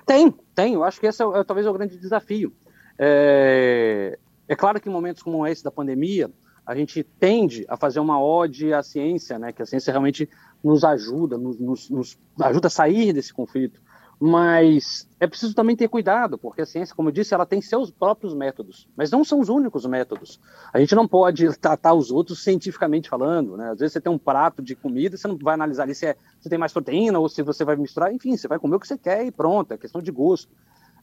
Tem, 0.05 0.33
tem. 0.53 0.73
Eu 0.73 0.83
acho 0.83 0.99
que 0.99 1.07
esse 1.07 1.23
é, 1.23 1.25
é 1.25 1.43
talvez 1.43 1.65
é 1.65 1.69
o 1.69 1.73
grande 1.73 1.97
desafio. 1.97 2.53
É, 2.99 4.19
é 4.47 4.55
claro 4.55 4.81
que 4.81 4.89
em 4.89 4.91
momentos 4.91 5.23
como 5.23 5.47
esse 5.47 5.63
da 5.63 5.71
pandemia, 5.71 6.29
a 6.65 6.75
gente 6.75 7.03
tende 7.03 7.65
a 7.67 7.77
fazer 7.77 7.99
uma 7.99 8.21
ode 8.21 8.73
à 8.73 8.83
ciência, 8.83 9.39
né? 9.39 9.51
Que 9.51 9.61
a 9.61 9.65
ciência 9.65 9.91
realmente 9.91 10.29
nos 10.63 10.83
ajuda, 10.83 11.37
nos, 11.37 11.57
nos, 11.59 11.89
nos, 11.89 12.19
ajuda 12.39 12.67
a 12.67 12.69
sair 12.69 13.13
desse 13.13 13.33
conflito. 13.33 13.81
Mas 14.23 15.09
é 15.19 15.25
preciso 15.25 15.55
também 15.55 15.75
ter 15.75 15.87
cuidado, 15.87 16.37
porque 16.37 16.61
a 16.61 16.65
ciência, 16.65 16.95
como 16.95 17.09
eu 17.09 17.11
disse, 17.11 17.33
ela 17.33 17.43
tem 17.43 17.59
seus 17.59 17.89
próprios 17.89 18.35
métodos, 18.35 18.87
mas 18.95 19.09
não 19.09 19.23
são 19.23 19.39
os 19.39 19.49
únicos 19.49 19.83
métodos. 19.87 20.39
A 20.71 20.79
gente 20.79 20.93
não 20.93 21.07
pode 21.07 21.47
tratar 21.57 21.95
os 21.95 22.11
outros 22.11 22.43
cientificamente 22.43 23.09
falando, 23.09 23.57
né? 23.57 23.71
Às 23.71 23.79
vezes 23.79 23.93
você 23.93 24.01
tem 24.01 24.11
um 24.11 24.19
prato 24.19 24.61
de 24.61 24.75
comida, 24.75 25.17
você 25.17 25.27
não 25.27 25.35
vai 25.39 25.55
analisar 25.55 25.83
ali 25.83 25.95
se, 25.95 26.05
é, 26.05 26.15
se 26.39 26.47
tem 26.47 26.59
mais 26.59 26.71
proteína 26.71 27.17
ou 27.17 27.27
se 27.27 27.41
você 27.41 27.65
vai 27.65 27.75
misturar, 27.75 28.13
enfim, 28.13 28.37
você 28.37 28.47
vai 28.47 28.59
comer 28.59 28.75
o 28.75 28.79
que 28.79 28.87
você 28.87 28.95
quer 28.95 29.25
e 29.25 29.31
pronto, 29.31 29.73
é 29.73 29.77
questão 29.77 29.99
de 29.99 30.11
gosto. 30.11 30.53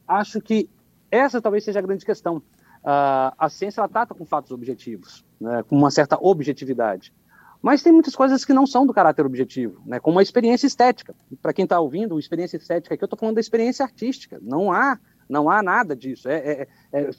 Acho 0.07 0.39
que 0.39 0.69
essa 1.11 1.41
talvez 1.41 1.65
seja 1.65 1.79
a 1.79 1.81
grande 1.81 2.05
questão. 2.05 2.37
Uh, 2.37 3.35
a 3.37 3.49
ciência 3.49 3.81
ela 3.81 3.89
trata 3.89 4.15
com 4.15 4.25
fatos 4.25 4.51
objetivos, 4.51 5.25
né, 5.41 5.61
com 5.63 5.75
uma 5.75 5.91
certa 5.91 6.17
objetividade. 6.21 7.13
Mas 7.61 7.83
tem 7.83 7.91
muitas 7.91 8.15
coisas 8.15 8.45
que 8.45 8.53
não 8.53 8.65
são 8.65 8.85
do 8.85 8.93
caráter 8.93 9.25
objetivo, 9.25 9.81
né, 9.85 9.99
como 9.99 10.19
a 10.19 10.23
experiência 10.23 10.65
estética. 10.65 11.13
Para 11.41 11.53
quem 11.53 11.63
está 11.63 11.79
ouvindo, 11.79 12.15
a 12.15 12.19
experiência 12.19 12.57
estética 12.57 12.95
aqui, 12.95 13.03
eu 13.03 13.05
estou 13.05 13.19
falando 13.19 13.35
da 13.35 13.41
experiência 13.41 13.83
artística. 13.83 14.39
Não 14.41 14.71
há, 14.71 14.97
não 15.27 15.49
há 15.49 15.61
nada 15.61 15.95
disso. 15.95 16.29
É, 16.29 16.37
é, 16.37 16.67
é 16.93 17.09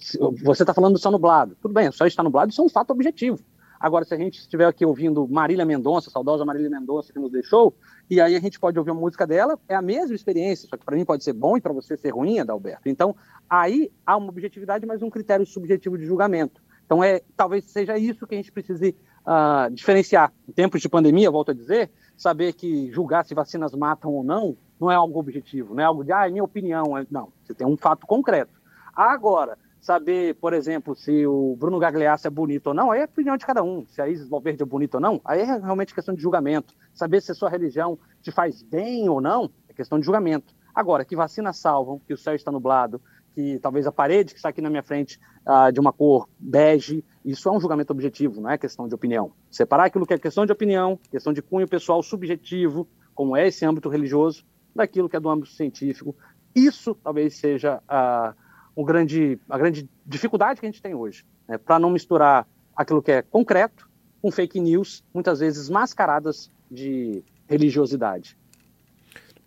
você 0.43 0.63
está 0.63 0.73
falando 0.73 0.95
do 0.95 0.99
céu 0.99 1.11
nublado. 1.11 1.57
Tudo 1.61 1.75
bem, 1.75 1.93
céu 1.93 2.07
está 2.07 2.23
nublado, 2.23 2.51
isso 2.51 2.61
é 2.63 2.65
um 2.65 2.71
fato 2.71 2.91
objetivo. 2.91 3.39
Agora, 3.81 4.05
se 4.05 4.13
a 4.13 4.17
gente 4.19 4.39
estiver 4.39 4.67
aqui 4.67 4.85
ouvindo 4.85 5.27
Marília 5.27 5.65
Mendonça, 5.65 6.11
saudosa 6.11 6.45
Marília 6.45 6.69
Mendonça, 6.69 7.15
que 7.15 7.19
nos 7.19 7.33
deixou, 7.33 7.75
e 8.11 8.21
aí 8.21 8.37
a 8.37 8.41
gente 8.41 8.61
pode 8.61 8.79
ouvir 8.79 8.91
uma 8.91 9.01
música 9.01 9.27
dela, 9.27 9.59
é 9.67 9.75
a 9.75 9.81
mesma 9.81 10.15
experiência, 10.15 10.69
só 10.69 10.77
que 10.77 10.85
para 10.85 10.95
mim 10.95 11.05
pode 11.05 11.25
ser 11.25 11.33
bom 11.33 11.57
e 11.57 11.63
para 11.63 11.73
você 11.73 11.97
ser 11.97 12.11
ruim, 12.11 12.41
Adalberto. 12.41 12.91
Então, 12.91 13.17
aí 13.49 13.91
há 14.05 14.19
uma 14.19 14.29
objetividade, 14.29 14.85
mas 14.85 15.01
um 15.01 15.09
critério 15.09 15.47
subjetivo 15.47 15.97
de 15.97 16.05
julgamento. 16.05 16.61
Então, 16.85 17.03
é, 17.03 17.23
talvez 17.35 17.65
seja 17.65 17.97
isso 17.97 18.27
que 18.27 18.35
a 18.35 18.37
gente 18.37 18.53
precise 18.53 18.95
uh, 19.31 19.71
diferenciar. 19.73 20.33
Em 20.49 20.53
tempos 20.53 20.81
de 20.81 20.89
pandemia, 20.89 21.31
volto 21.31 21.53
a 21.53 21.55
dizer, 21.55 21.91
saber 22.17 22.53
que 22.53 22.91
julgar 22.91 23.25
se 23.25 23.35
vacinas 23.35 23.73
matam 23.73 24.13
ou 24.13 24.25
não 24.25 24.57
não 24.81 24.91
é 24.91 24.95
algo 24.95 25.19
objetivo, 25.19 25.75
não 25.75 25.83
é 25.83 25.85
algo 25.85 26.03
de, 26.03 26.11
ah, 26.11 26.27
é 26.27 26.31
minha 26.31 26.43
opinião. 26.43 26.97
É, 26.97 27.07
não, 27.11 27.31
você 27.45 27.53
tem 27.53 27.67
um 27.67 27.77
fato 27.77 28.07
concreto. 28.07 28.59
Agora, 28.97 29.59
saber, 29.79 30.35
por 30.37 30.55
exemplo, 30.55 30.97
se 30.97 31.27
o 31.27 31.55
Bruno 31.59 31.79
Gagliasso 31.79 32.27
é 32.27 32.31
bonito 32.31 32.69
ou 32.69 32.75
não, 32.75 32.91
aí 32.91 33.01
é 33.01 33.03
a 33.03 33.05
opinião 33.05 33.37
de 33.37 33.45
cada 33.45 33.63
um. 33.63 33.85
Se 33.87 34.01
a 34.01 34.09
Isis 34.09 34.27
Valverde 34.27 34.63
é 34.63 34.67
bonita 34.67 34.97
ou 34.97 35.01
não, 35.03 35.21
aí 35.23 35.41
é 35.41 35.45
realmente 35.45 35.95
questão 35.95 36.15
de 36.15 36.23
julgamento. 36.23 36.75
Saber 36.95 37.21
se 37.21 37.31
a 37.31 37.35
sua 37.35 37.51
religião 37.51 37.99
te 38.23 38.33
faz 38.33 38.63
bem 38.63 39.07
ou 39.07 39.21
não, 39.21 39.51
é 39.69 39.75
questão 39.75 39.99
de 39.99 40.07
julgamento. 40.07 40.55
Agora, 40.75 41.05
que 41.05 41.15
vacinas 41.15 41.59
salvam, 41.59 42.01
que 42.07 42.15
o 42.15 42.19
céu 42.19 42.35
está 42.35 42.51
nublado, 42.51 43.03
que 43.35 43.59
talvez 43.59 43.87
a 43.87 43.93
parede 43.93 44.33
que 44.33 44.39
está 44.39 44.49
aqui 44.49 44.61
na 44.61 44.71
minha 44.71 44.83
frente 44.83 45.21
uh, 45.47 45.73
de 45.73 45.81
uma 45.81 45.93
cor 45.93 46.29
bege, 46.39 47.05
isso 47.25 47.49
é 47.49 47.53
um 47.53 47.61
julgamento 47.61 47.93
objetivo, 47.93 48.41
não 48.41 48.51
é 48.51 48.59
questão 48.59 48.89
de 48.89 48.95
opinião. 48.95 49.33
Separar 49.51 49.85
aquilo 49.85 50.07
que 50.07 50.15
é 50.15 50.19
questão 50.19 50.45
de 50.45 50.53
opinião, 50.53 50.99
questão 51.11 51.33
de 51.33 51.43
cunho 51.43 51.69
pessoal 51.69 52.03
subjetivo, 52.03 52.89
como 53.15 53.37
é 53.37 53.49
esse 53.49 53.65
âmbito 53.65 53.89
religioso, 53.89 54.45
daquilo 54.75 55.09
que 55.09 55.17
é 55.17 55.21
do 55.21 55.29
âmbito 55.29 55.51
científico, 55.51 56.15
isso 56.55 56.95
talvez 56.95 57.37
seja 57.37 57.83
a 57.89 58.35
uh, 58.37 58.51
o 58.75 58.85
grande, 58.85 59.39
a 59.49 59.59
grande 59.59 59.89
dificuldade 60.07 60.61
que 60.61 60.67
a 60.67 60.71
gente 60.71 60.83
tem 60.83 60.95
hoje, 60.95 61.25
né, 61.47 61.59
para 61.59 61.79
não 61.79 61.91
misturar 61.91 62.47
aquilo 62.75 63.03
que 63.03 63.13
é 63.13 63.23
concreto 63.23 63.89
com 64.23 64.31
fake 64.31 64.61
news, 64.61 65.05
muitas 65.13 65.41
vezes 65.41 65.69
mascaradas 65.69 66.51
de 66.71 67.23
religiosidade. 67.49 68.39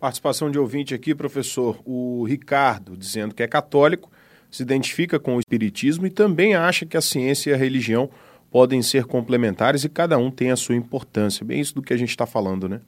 Participação 0.04 0.50
de 0.50 0.58
ouvinte 0.58 0.94
aqui, 0.94 1.14
professor, 1.14 1.80
o 1.82 2.24
Ricardo, 2.24 2.94
dizendo 2.94 3.34
que 3.34 3.42
é 3.42 3.48
católico, 3.48 4.10
se 4.50 4.62
identifica 4.62 5.18
com 5.18 5.34
o 5.34 5.38
espiritismo 5.40 6.06
e 6.06 6.10
também 6.10 6.54
acha 6.54 6.84
que 6.84 6.94
a 6.94 7.00
ciência 7.00 7.48
e 7.48 7.54
a 7.54 7.56
religião 7.56 8.10
podem 8.50 8.82
ser 8.82 9.06
complementares 9.06 9.82
e 9.82 9.88
cada 9.88 10.18
um 10.18 10.30
tem 10.30 10.50
a 10.50 10.56
sua 10.56 10.74
importância. 10.74 11.42
Bem 11.42 11.58
isso 11.58 11.74
do 11.74 11.80
que 11.80 11.94
a 11.94 11.96
gente 11.96 12.10
está 12.10 12.26
falando, 12.26 12.68
né? 12.68 12.82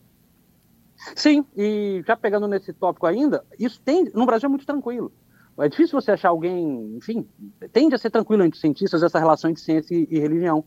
Sim, 1.14 1.42
e 1.56 2.04
já 2.06 2.14
pegando 2.18 2.46
nesse 2.46 2.74
tópico 2.74 3.06
ainda, 3.06 3.42
isso 3.58 3.80
tem 3.80 4.10
no 4.12 4.26
Brasil 4.26 4.48
é 4.48 4.50
muito 4.50 4.66
tranquilo. 4.66 5.10
É 5.58 5.70
difícil 5.70 5.98
você 5.98 6.10
achar 6.10 6.28
alguém, 6.28 6.98
enfim, 6.98 7.26
tende 7.72 7.94
a 7.94 7.98
ser 7.98 8.10
tranquilo 8.10 8.44
entre 8.44 8.60
cientistas 8.60 9.02
essa 9.02 9.18
relação 9.18 9.48
entre 9.48 9.62
ciência 9.62 9.94
e, 9.94 10.06
e 10.10 10.18
religião. 10.18 10.62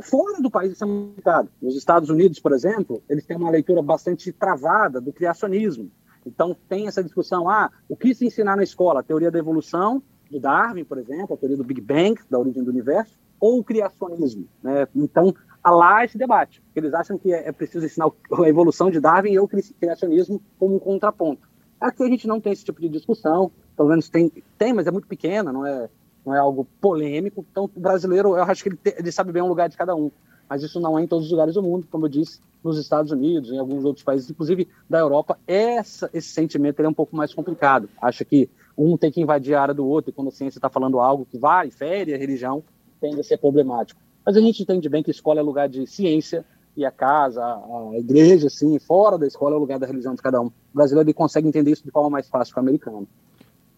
Fora 0.00 0.40
do 0.40 0.50
país 0.50 0.72
isso 0.72 0.84
é 0.84 0.86
muito 0.86 1.08
complicado. 1.08 1.48
Nos 1.60 1.76
Estados 1.76 2.08
Unidos, 2.08 2.38
por 2.38 2.52
exemplo, 2.52 3.02
eles 3.08 3.26
têm 3.26 3.36
uma 3.36 3.50
leitura 3.50 3.82
bastante 3.82 4.32
travada 4.32 5.00
do 5.00 5.12
criacionismo. 5.12 5.90
Então 6.24 6.56
tem 6.68 6.86
essa 6.86 7.02
discussão, 7.02 7.48
ah, 7.48 7.70
o 7.88 7.96
que 7.96 8.14
se 8.14 8.26
ensinar 8.26 8.56
na 8.56 8.62
escola? 8.62 9.00
A 9.00 9.02
teoria 9.02 9.30
da 9.30 9.38
evolução, 9.38 10.02
do 10.30 10.38
Darwin, 10.38 10.84
por 10.84 10.98
exemplo, 10.98 11.34
a 11.34 11.36
teoria 11.36 11.56
do 11.56 11.64
Big 11.64 11.80
Bang, 11.80 12.20
da 12.30 12.38
origem 12.38 12.62
do 12.62 12.70
universo, 12.70 13.18
ou 13.40 13.60
o 13.60 13.64
criacionismo. 13.64 14.46
Né? 14.62 14.86
Então 14.94 15.34
lá 15.70 16.04
esse 16.04 16.16
debate. 16.16 16.62
Eles 16.74 16.94
acham 16.94 17.18
que 17.18 17.32
é, 17.32 17.48
é 17.48 17.52
preciso 17.52 17.86
ensinar 17.86 18.06
a 18.06 18.48
evolução 18.48 18.90
de 18.90 19.00
Darwin 19.00 19.32
e 19.32 19.38
o 19.38 19.48
criacionismo 19.48 20.40
como 20.58 20.76
um 20.76 20.78
contraponto. 20.78 21.48
Aqui 21.80 22.02
a 22.02 22.08
gente 22.08 22.26
não 22.26 22.40
tem 22.40 22.52
esse 22.52 22.64
tipo 22.64 22.80
de 22.80 22.88
discussão, 22.88 23.50
pelo 23.76 23.88
menos 23.88 24.08
tem, 24.08 24.32
tem 24.56 24.72
mas 24.72 24.86
é 24.86 24.90
muito 24.90 25.06
pequena, 25.06 25.52
não 25.52 25.64
é, 25.64 25.88
não 26.28 26.34
é 26.34 26.38
algo 26.38 26.66
polêmico. 26.80 27.44
Então, 27.50 27.70
o 27.74 27.80
brasileiro, 27.80 28.36
eu 28.36 28.42
acho 28.42 28.62
que 28.62 28.68
ele, 28.68 28.76
te, 28.76 28.94
ele 28.98 29.10
sabe 29.10 29.32
bem 29.32 29.42
o 29.42 29.46
lugar 29.46 29.68
de 29.68 29.76
cada 29.76 29.96
um. 29.96 30.10
Mas 30.48 30.62
isso 30.62 30.78
não 30.78 30.98
é 30.98 31.02
em 31.02 31.06
todos 31.06 31.26
os 31.26 31.30
lugares 31.30 31.54
do 31.54 31.62
mundo, 31.62 31.86
como 31.90 32.04
eu 32.04 32.08
disse, 32.08 32.40
nos 32.62 32.78
Estados 32.78 33.12
Unidos, 33.12 33.50
em 33.50 33.58
alguns 33.58 33.84
outros 33.84 34.04
países, 34.04 34.30
inclusive 34.30 34.68
da 34.88 34.98
Europa, 34.98 35.38
essa, 35.46 36.10
esse 36.12 36.28
sentimento 36.28 36.80
é 36.80 36.88
um 36.88 36.94
pouco 36.94 37.16
mais 37.16 37.32
complicado. 37.32 37.88
Acha 38.00 38.24
que 38.24 38.48
um 38.76 38.96
tem 38.96 39.10
que 39.10 39.20
invadir 39.20 39.54
a 39.54 39.62
área 39.62 39.74
do 39.74 39.86
outro, 39.86 40.10
e 40.10 40.12
quando 40.12 40.28
a 40.28 40.32
ciência 40.32 40.58
está 40.58 40.68
falando 40.68 41.00
algo 41.00 41.26
que 41.30 41.38
vai, 41.38 41.70
fere 41.70 42.14
a 42.14 42.18
religião, 42.18 42.62
tende 43.00 43.20
a 43.20 43.24
ser 43.24 43.38
problemático. 43.38 44.00
Mas 44.24 44.36
a 44.36 44.40
gente 44.40 44.62
entende 44.62 44.88
bem 44.88 45.02
que 45.02 45.10
escola 45.10 45.40
é 45.40 45.42
lugar 45.42 45.68
de 45.68 45.86
ciência, 45.86 46.44
e 46.76 46.84
a 46.84 46.90
casa, 46.90 47.44
a, 47.44 47.98
igreja, 47.98 48.46
assim, 48.46 48.78
fora 48.78 49.18
da 49.18 49.26
escola 49.26 49.54
é 49.54 49.56
o 49.56 49.60
lugar 49.60 49.78
da 49.78 49.86
religião 49.86 50.14
de 50.14 50.22
cada 50.22 50.40
um. 50.40 50.46
O 50.46 50.52
brasileiro 50.74 51.08
ele 51.08 51.14
consegue 51.14 51.48
entender 51.48 51.72
isso 51.72 51.84
de 51.84 51.90
forma 51.90 52.08
mais 52.08 52.28
fácil 52.28 52.54
que 52.54 52.60
o 52.60 52.62
americano. 52.62 53.08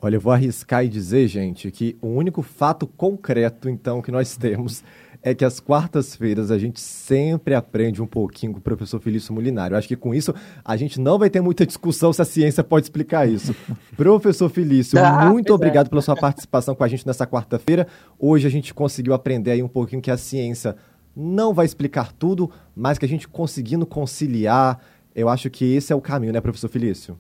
Olha, 0.02 0.16
eu 0.16 0.21
vou 0.21 0.33
arriscar 0.33 0.85
e 0.85 0.88
dizer, 0.88 1.28
gente, 1.28 1.71
que 1.71 1.97
o 2.00 2.09
único 2.09 2.40
fato 2.40 2.87
concreto, 2.87 3.69
então, 3.69 4.00
que 4.00 4.11
nós 4.11 4.35
temos 4.35 4.83
é 5.23 5.35
que 5.35 5.45
às 5.45 5.61
quartas-feiras 5.61 6.50
a 6.50 6.59
gente 6.59 6.80
sempre 6.80 7.54
aprende 7.54 8.00
um 8.00 8.07
pouquinho 8.07 8.52
com 8.52 8.59
o 8.59 8.62
professor 8.62 8.99
Felício 8.99 9.35
Molinari. 9.35 9.75
Eu 9.75 9.78
acho 9.78 9.87
que 9.87 9.97
com 9.97 10.14
isso 10.14 10.35
a 10.64 10.76
gente 10.76 10.99
não 10.99 11.19
vai 11.19 11.28
ter 11.28 11.42
muita 11.42 11.66
discussão 11.66 12.12
se 12.12 12.23
a 12.23 12.25
ciência 12.25 12.64
pode 12.64 12.87
explicar 12.87 13.28
isso. 13.28 13.54
professor 13.95 14.49
Felício, 14.49 14.99
ah, 15.04 15.26
muito 15.26 15.52
obrigado 15.52 15.87
é. 15.87 15.90
pela 15.90 16.00
sua 16.00 16.16
participação 16.16 16.75
com 16.75 16.83
a 16.83 16.88
gente 16.88 17.07
nessa 17.07 17.26
quarta-feira. 17.26 17.87
Hoje 18.19 18.47
a 18.47 18.50
gente 18.50 18.73
conseguiu 18.73 19.12
aprender 19.12 19.50
aí 19.50 19.62
um 19.62 19.69
pouquinho 19.69 20.00
que 20.00 20.11
a 20.11 20.16
ciência 20.16 20.76
não 21.14 21.52
vai 21.52 21.66
explicar 21.66 22.12
tudo, 22.12 22.50
mas 22.75 22.97
que 22.97 23.04
a 23.04 23.09
gente 23.09 23.28
conseguindo 23.28 23.85
conciliar, 23.85 24.80
eu 25.14 25.28
acho 25.28 25.50
que 25.50 25.75
esse 25.75 25.92
é 25.92 25.97
o 25.97 26.00
caminho, 26.00 26.33
né, 26.33 26.40
professor 26.40 26.69
Felício? 26.69 27.19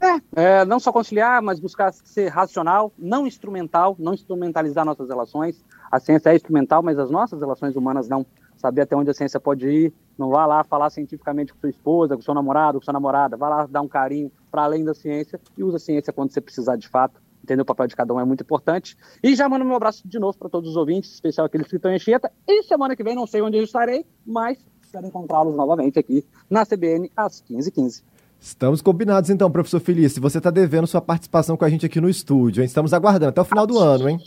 É, 0.00 0.60
é, 0.60 0.64
não 0.64 0.78
só 0.78 0.92
conciliar, 0.92 1.42
mas 1.42 1.58
buscar 1.58 1.92
ser 1.92 2.28
racional, 2.28 2.92
não 2.98 3.26
instrumental, 3.26 3.96
não 3.98 4.14
instrumentalizar 4.14 4.84
nossas 4.84 5.08
relações. 5.08 5.64
A 5.90 5.98
ciência 5.98 6.30
é 6.30 6.36
instrumental, 6.36 6.82
mas 6.82 6.98
as 6.98 7.10
nossas 7.10 7.40
relações 7.40 7.74
humanas 7.76 8.08
não. 8.08 8.24
Saber 8.56 8.82
até 8.82 8.96
onde 8.96 9.10
a 9.10 9.14
ciência 9.14 9.38
pode 9.38 9.68
ir. 9.68 9.92
Não 10.16 10.30
vá 10.30 10.44
lá 10.44 10.64
falar 10.64 10.90
cientificamente 10.90 11.52
com 11.52 11.60
sua 11.60 11.70
esposa, 11.70 12.16
com 12.16 12.22
seu 12.22 12.34
namorado, 12.34 12.78
com 12.78 12.84
sua 12.84 12.92
namorada. 12.92 13.36
Vá 13.36 13.48
lá 13.48 13.66
dar 13.66 13.80
um 13.82 13.88
carinho 13.88 14.32
para 14.50 14.64
além 14.64 14.84
da 14.84 14.94
ciência 14.94 15.40
e 15.56 15.62
usa 15.62 15.76
a 15.76 15.80
ciência 15.80 16.12
quando 16.12 16.32
você 16.32 16.40
precisar 16.40 16.76
de 16.76 16.88
fato. 16.88 17.20
Entender 17.42 17.62
o 17.62 17.64
papel 17.64 17.86
de 17.86 17.94
cada 17.94 18.12
um 18.12 18.18
é 18.18 18.24
muito 18.24 18.42
importante. 18.42 18.96
E 19.22 19.34
já 19.36 19.48
mando 19.48 19.64
meu 19.64 19.76
abraço 19.76 20.06
de 20.06 20.18
novo 20.18 20.36
para 20.36 20.48
todos 20.48 20.70
os 20.70 20.76
ouvintes, 20.76 21.12
especial 21.12 21.46
aqueles 21.46 21.68
que 21.68 21.76
estão 21.76 21.90
em 21.90 21.94
Anchieta. 21.94 22.32
E 22.46 22.62
semana 22.64 22.96
que 22.96 23.04
vem 23.04 23.14
não 23.14 23.26
sei 23.26 23.40
onde 23.40 23.56
eu 23.56 23.62
estarei, 23.62 24.04
mas 24.26 24.58
espero 24.82 25.06
encontrá-los 25.06 25.54
novamente 25.54 25.98
aqui 25.98 26.26
na 26.50 26.66
CBN 26.66 27.10
às 27.16 27.40
15h15. 27.42 28.02
Estamos 28.40 28.80
combinados 28.80 29.30
então, 29.30 29.50
professor 29.50 29.80
Felício. 29.80 30.22
Você 30.22 30.38
está 30.38 30.50
devendo 30.50 30.86
sua 30.86 31.00
participação 31.00 31.56
com 31.56 31.64
a 31.64 31.68
gente 31.68 31.84
aqui 31.84 32.00
no 32.00 32.08
estúdio, 32.08 32.60
hein? 32.60 32.66
Estamos 32.66 32.94
aguardando 32.94 33.30
até 33.30 33.40
o 33.40 33.44
final 33.44 33.66
do 33.66 33.78
ano, 33.78 34.08
hein? 34.08 34.20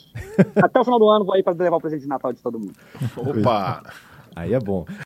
Até 0.58 0.80
o 0.80 0.84
final 0.84 1.00
do 1.00 1.10
ano 1.10 1.26
vou 1.26 1.34
aí 1.34 1.42
para 1.42 1.54
levar 1.54 1.78
o 1.78 1.82
presente 1.82 2.02
de 2.02 2.08
Natal 2.08 2.34
de 2.34 2.42
todo 2.42 2.60
mundo. 2.60 2.74
Opa! 3.16 3.84
Aí 4.36 4.54
é 4.54 4.60
bom. 4.60 4.86